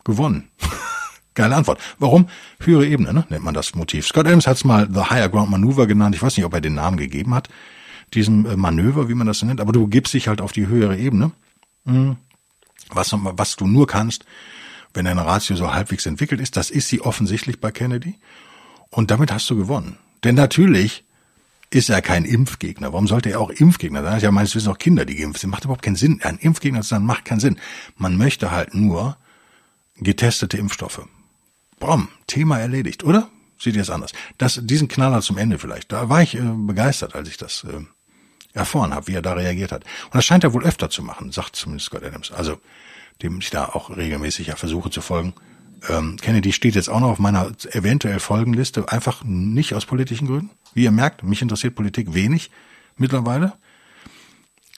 Gewonnen. 0.05 0.47
Geile 1.33 1.53
Antwort. 1.53 1.81
Warum? 1.99 2.29
Höhere 2.61 2.85
Ebene, 2.85 3.13
ne? 3.13 3.25
nennt 3.27 3.43
man 3.43 3.53
das 3.53 3.75
Motiv. 3.75 4.07
Scott 4.07 4.25
Adams 4.25 4.47
hat 4.47 4.55
es 4.55 4.63
mal 4.63 4.87
The 4.89 5.09
Higher 5.09 5.27
Ground 5.27 5.51
Maneuver 5.51 5.85
genannt. 5.85 6.15
Ich 6.15 6.23
weiß 6.23 6.37
nicht, 6.37 6.45
ob 6.45 6.53
er 6.53 6.61
den 6.61 6.75
Namen 6.75 6.95
gegeben 6.95 7.33
hat, 7.33 7.49
diesem 8.13 8.45
äh, 8.45 8.55
Manöver, 8.55 9.09
wie 9.09 9.15
man 9.15 9.27
das 9.27 9.43
nennt, 9.43 9.59
aber 9.59 9.73
du 9.73 9.87
gibst 9.87 10.13
dich 10.13 10.29
halt 10.29 10.39
auf 10.39 10.53
die 10.53 10.67
höhere 10.67 10.97
Ebene. 10.97 11.31
Hm. 11.85 12.15
Was, 12.89 13.13
was 13.13 13.57
du 13.57 13.67
nur 13.67 13.85
kannst, 13.85 14.23
wenn 14.93 15.03
deine 15.03 15.25
Ratio 15.25 15.57
so 15.57 15.73
halbwegs 15.73 16.05
entwickelt 16.05 16.39
ist, 16.39 16.55
das 16.55 16.69
ist 16.69 16.87
sie 16.87 17.01
offensichtlich 17.01 17.59
bei 17.59 17.71
Kennedy. 17.71 18.15
Und 18.93 19.09
damit 19.09 19.31
hast 19.31 19.49
du 19.49 19.55
gewonnen. 19.55 19.97
Denn 20.23 20.35
natürlich 20.35 21.03
ist 21.71 21.89
er 21.89 22.03
kein 22.03 22.25
Impfgegner. 22.25 22.93
Warum 22.93 23.07
sollte 23.07 23.31
er 23.31 23.41
auch 23.41 23.49
Impfgegner 23.49 24.03
sein? 24.03 24.19
Ja 24.21 24.31
meines 24.31 24.53
Wissens 24.53 24.71
auch 24.71 24.77
Kinder, 24.77 25.03
die 25.03 25.15
geimpft 25.15 25.41
sind. 25.41 25.49
Macht 25.49 25.63
überhaupt 25.63 25.81
keinen 25.81 25.95
Sinn. 25.95 26.21
Ein 26.21 26.37
Impfgegner 26.37 26.83
zu 26.83 26.89
sein 26.89 27.03
macht 27.03 27.25
keinen 27.25 27.39
Sinn. 27.39 27.59
Man 27.97 28.17
möchte 28.17 28.51
halt 28.51 28.75
nur 28.75 29.17
getestete 29.97 30.57
Impfstoffe. 30.57 31.07
Brom, 31.79 32.07
Thema 32.27 32.59
erledigt, 32.59 33.03
oder? 33.03 33.29
Seht 33.57 33.75
ihr 33.75 33.81
es 33.81 33.89
anders? 33.89 34.11
Das, 34.37 34.59
diesen 34.61 34.87
Knaller 34.87 35.21
zum 35.21 35.39
Ende 35.39 35.57
vielleicht. 35.57 35.91
Da 35.91 36.09
war 36.09 36.21
ich 36.21 36.35
äh, 36.35 36.41
begeistert, 36.41 37.15
als 37.15 37.29
ich 37.29 37.37
das 37.37 37.63
äh, 37.63 37.83
erfahren 38.53 38.93
habe, 38.93 39.07
wie 39.07 39.15
er 39.15 39.23
da 39.23 39.33
reagiert 39.33 39.71
hat. 39.71 39.85
Und 40.05 40.15
das 40.15 40.25
scheint 40.25 40.43
er 40.43 40.53
wohl 40.53 40.65
öfter 40.65 40.91
zu 40.91 41.01
machen, 41.01 41.31
sagt 41.31 41.55
zumindest 41.55 41.87
Scott 41.87 42.03
Adams. 42.03 42.31
Also, 42.31 42.59
dem 43.23 43.39
ich 43.39 43.49
da 43.49 43.65
auch 43.65 43.89
regelmäßig 43.95 44.47
ja 44.47 44.55
versuche 44.55 44.91
zu 44.91 45.01
folgen. 45.01 45.33
Ähm, 45.89 46.17
Kennedy 46.21 46.53
steht 46.53 46.75
jetzt 46.75 46.89
auch 46.89 46.99
noch 46.99 47.09
auf 47.09 47.19
meiner 47.19 47.51
eventuell 47.71 48.19
Folgenliste, 48.19 48.89
einfach 48.91 49.23
nicht 49.23 49.73
aus 49.73 49.85
politischen 49.85 50.27
Gründen. 50.27 50.51
Wie 50.73 50.83
ihr 50.83 50.91
merkt, 50.91 51.23
mich 51.23 51.41
interessiert 51.41 51.75
Politik 51.75 52.13
wenig 52.13 52.51
mittlerweile, 52.97 53.53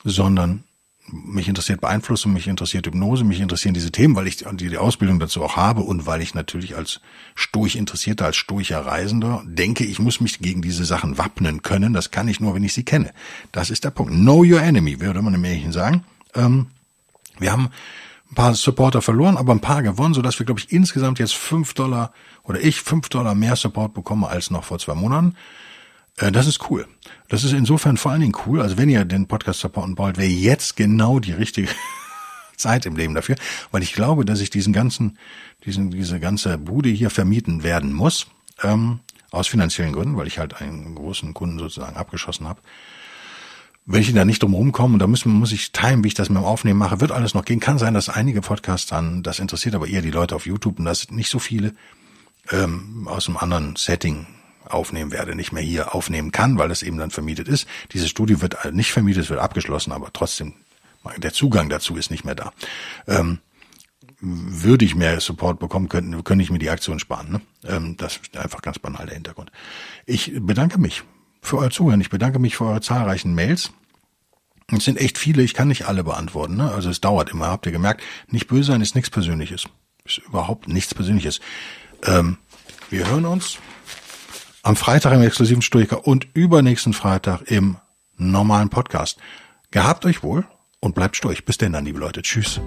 sondern 0.04 0.64
mich 1.08 1.48
interessiert 1.48 1.82
Beeinflussung, 1.82 2.34
mich 2.34 2.48
interessiert 2.48 2.88
Hypnose, 2.88 3.24
mich 3.24 3.40
interessieren 3.40 3.76
diese 3.76 3.92
Themen, 3.92 4.16
weil 4.16 4.28
ich 4.28 4.38
die 4.38 4.78
Ausbildung 4.78 5.20
dazu 5.20 5.44
auch 5.44 5.56
habe 5.56 5.82
und 5.82 6.08
weil 6.08 6.22
ich 6.22 6.34
natürlich 6.34 6.76
als 6.76 7.00
stoisch 7.36 7.76
Interessierter, 7.76 8.26
als 8.26 8.38
stoischer 8.38 8.84
Reisender 8.86 9.44
denke, 9.46 9.86
ich 9.86 10.00
muss 10.00 10.20
mich 10.20 10.40
gegen 10.40 10.64
diese 10.64 10.84
Sachen 10.84 11.20
wappnen 11.20 11.62
können. 11.62 11.94
Das 11.94 12.10
kann 12.10 12.28
ich 12.28 12.40
nur, 12.40 12.56
wenn 12.56 12.64
ich 12.64 12.74
sie 12.74 12.84
kenne. 12.84 13.14
Das 13.52 13.70
ist 13.70 13.84
der 13.84 13.92
Punkt. 13.92 14.14
Know 14.14 14.44
your 14.44 14.62
enemy, 14.62 15.00
würde 15.00 15.22
man 15.22 15.36
im 15.36 15.42
Märchen 15.42 15.72
sagen. 15.72 16.04
Ähm, 16.34 16.68
wir 17.38 17.52
haben 17.52 17.70
ein 18.36 18.44
paar 18.44 18.54
Supporter 18.54 19.02
verloren, 19.02 19.38
aber 19.38 19.54
ein 19.54 19.62
paar 19.62 19.82
gewonnen, 19.82 20.14
sodass 20.14 20.38
wir, 20.40 20.46
glaube 20.46 20.60
ich, 20.60 20.72
insgesamt 20.72 21.20
jetzt 21.20 21.36
fünf 21.36 21.74
Dollar 21.74 22.12
oder 22.44 22.60
ich 22.62 22.82
fünf 22.82 23.08
Dollar 23.08 23.34
mehr 23.34 23.56
Support 23.56 23.94
bekomme 23.94 24.28
als 24.28 24.52
noch 24.52 24.66
vor 24.66 24.78
zwei 24.78 24.94
Monaten. 24.94 25.36
Äh, 26.18 26.34
das 26.34 26.46
ist 26.46 26.70
cool. 26.70 26.86
Das 27.30 27.46
ist 27.46 27.54
insofern 27.54 27.96
vor 27.96 28.12
allen 28.12 28.20
Dingen 28.20 28.36
cool. 28.46 28.62
Also 28.62 28.78
wenn 28.78 28.90
ihr 28.90 29.06
den 29.06 29.28
Podcast 29.28 29.62
supporten 29.62 29.98
wollt, 29.98 30.18
wäre 30.18 30.28
jetzt 30.28 30.76
genau 30.76 31.20
die 31.20 31.32
richtige 31.32 31.70
Zeit 32.58 32.86
im 32.86 32.98
Leben 32.98 33.16
dafür, 33.16 33.38
weil 33.72 33.84
ich 33.84 33.94
glaube, 33.94 34.26
dass 34.26 34.42
ich 34.42 34.50
diesen 34.50 34.74
ganzen, 34.74 35.18
diesen, 35.64 35.92
diese 35.92 36.20
ganze 36.20 36.58
Bude 36.58 36.90
hier 36.90 37.10
vermieten 37.10 37.64
werden 37.64 37.94
muss, 37.94 38.28
ähm, 38.64 39.00
aus 39.32 39.48
finanziellen 39.48 39.94
Gründen, 39.94 40.18
weil 40.18 40.28
ich 40.28 40.40
halt 40.40 40.62
einen 40.62 40.94
großen 40.94 41.34
Kunden 41.34 41.58
sozusagen 41.58 41.96
abgeschossen 41.96 42.50
habe 42.50 42.60
wenn 43.86 44.02
ich 44.02 44.14
da 44.14 44.26
nicht 44.26 44.42
drum 44.42 44.54
rumkomme, 44.54 44.94
und 44.94 45.00
da 45.00 45.08
müssen, 45.08 45.32
muss 45.32 45.52
ich 45.52 45.72
timen, 45.72 46.04
wie 46.04 46.08
ich 46.08 46.14
das 46.16 46.30
mit 46.30 46.38
dem 46.38 46.46
Aufnehmen 46.46 46.80
mache, 46.80 47.02
wird 47.02 47.12
alles 47.12 47.34
noch 47.34 47.46
gehen. 47.46 47.60
Kann 47.60 47.78
sein, 47.78 47.94
dass 47.94 48.10
einige 48.10 48.42
Podcasts 48.42 48.88
dann, 48.88 49.22
das 49.22 49.40
interessiert 49.40 49.76
aber 49.76 49.88
eher 49.88 50.02
die 50.02 50.12
Leute 50.12 50.36
auf 50.36 50.46
YouTube 50.46 50.80
und 50.80 50.86
das 50.86 51.12
nicht 51.12 51.30
so 51.30 51.38
viele 51.38 51.74
ähm, 52.52 53.08
aus 53.08 53.28
einem 53.28 53.38
anderen 53.38 53.76
Setting 53.76 54.26
aufnehmen 54.66 55.12
werde, 55.12 55.36
nicht 55.36 55.52
mehr 55.52 55.62
hier 55.62 55.94
aufnehmen 55.94 56.32
kann, 56.32 56.58
weil 56.58 56.72
es 56.72 56.82
eben 56.82 56.98
dann 56.98 57.12
vermietet 57.12 57.48
ist. 57.48 57.68
Dieses 57.92 58.10
Studio 58.10 58.42
wird 58.42 58.58
nicht 58.74 58.92
vermietet, 58.92 59.24
es 59.24 59.30
wird 59.30 59.40
abgeschlossen, 59.40 59.92
aber 59.92 60.12
trotzdem, 60.12 60.54
der 61.18 61.34
Zugang 61.34 61.70
dazu 61.70 61.96
ist 61.96 62.10
nicht 62.10 62.26
mehr 62.26 62.36
da. 62.36 62.54
Ähm, 63.08 63.40
würde 64.20 64.86
ich 64.86 64.96
mehr 64.96 65.20
Support 65.20 65.60
bekommen, 65.60 65.90
könnten, 65.90 66.24
könnte 66.24 66.44
ich 66.44 66.50
mir 66.50 66.58
die 66.58 66.72
Aktion 66.72 66.98
sparen. 66.98 67.32
Ne? 67.32 67.42
Ähm, 67.66 67.98
das 67.98 68.18
ist 68.18 68.36
einfach 68.38 68.64
ganz 68.64 68.80
banal 68.80 69.06
der 69.06 69.14
Hintergrund. 69.14 69.52
Ich 70.08 70.32
bedanke 70.40 70.80
mich 70.80 71.04
für 71.48 71.58
euer 71.58 71.70
Zuhören. 71.70 72.02
Ich 72.02 72.10
bedanke 72.10 72.40
mich 72.40 72.58
für 72.58 72.66
eure 72.66 72.82
zahlreichen 72.82 73.34
Mails. 73.34 73.72
Es 74.72 74.86
sind 74.86 74.98
echt 74.98 75.18
viele, 75.18 75.44
ich 75.44 75.54
kann 75.54 75.68
nicht 75.68 75.86
alle 75.86 76.04
beantworten. 76.04 76.56
Ne? 76.56 76.72
Also 76.72 76.90
es 76.90 77.02
dauert 77.02 77.30
immer, 77.30 77.48
habt 77.48 77.66
ihr 77.66 77.72
gemerkt. 77.72 78.02
Nicht 78.28 78.48
böse 78.48 78.72
sein 78.72 78.82
ist 78.82 78.96
nichts 78.96 79.10
Persönliches. 79.10 79.66
Ist 80.06 80.20
überhaupt 80.20 80.68
nichts 80.68 80.94
Persönliches. 80.94 81.40
Ähm, 82.04 82.38
wir 82.90 83.08
hören 83.08 83.26
uns 83.26 83.60
am 84.64 84.76
Freitag 84.76 85.14
im 85.14 85.22
exklusiven 85.22 85.62
Stoiker 85.62 86.08
und 86.08 86.28
übernächsten 86.34 86.94
Freitag 86.94 87.44
im 87.44 87.78
normalen 88.18 88.70
Podcast. 88.70 89.20
Gehabt 89.72 90.06
euch 90.06 90.24
wohl 90.24 90.46
und 90.80 90.96
bleibt 90.96 91.16
stoich. 91.16 91.46
Bis 91.46 91.58
denn 91.58 91.74
dann, 91.74 91.86
liebe 91.86 92.00
Leute. 92.00 92.22
Tschüss. 92.22 92.60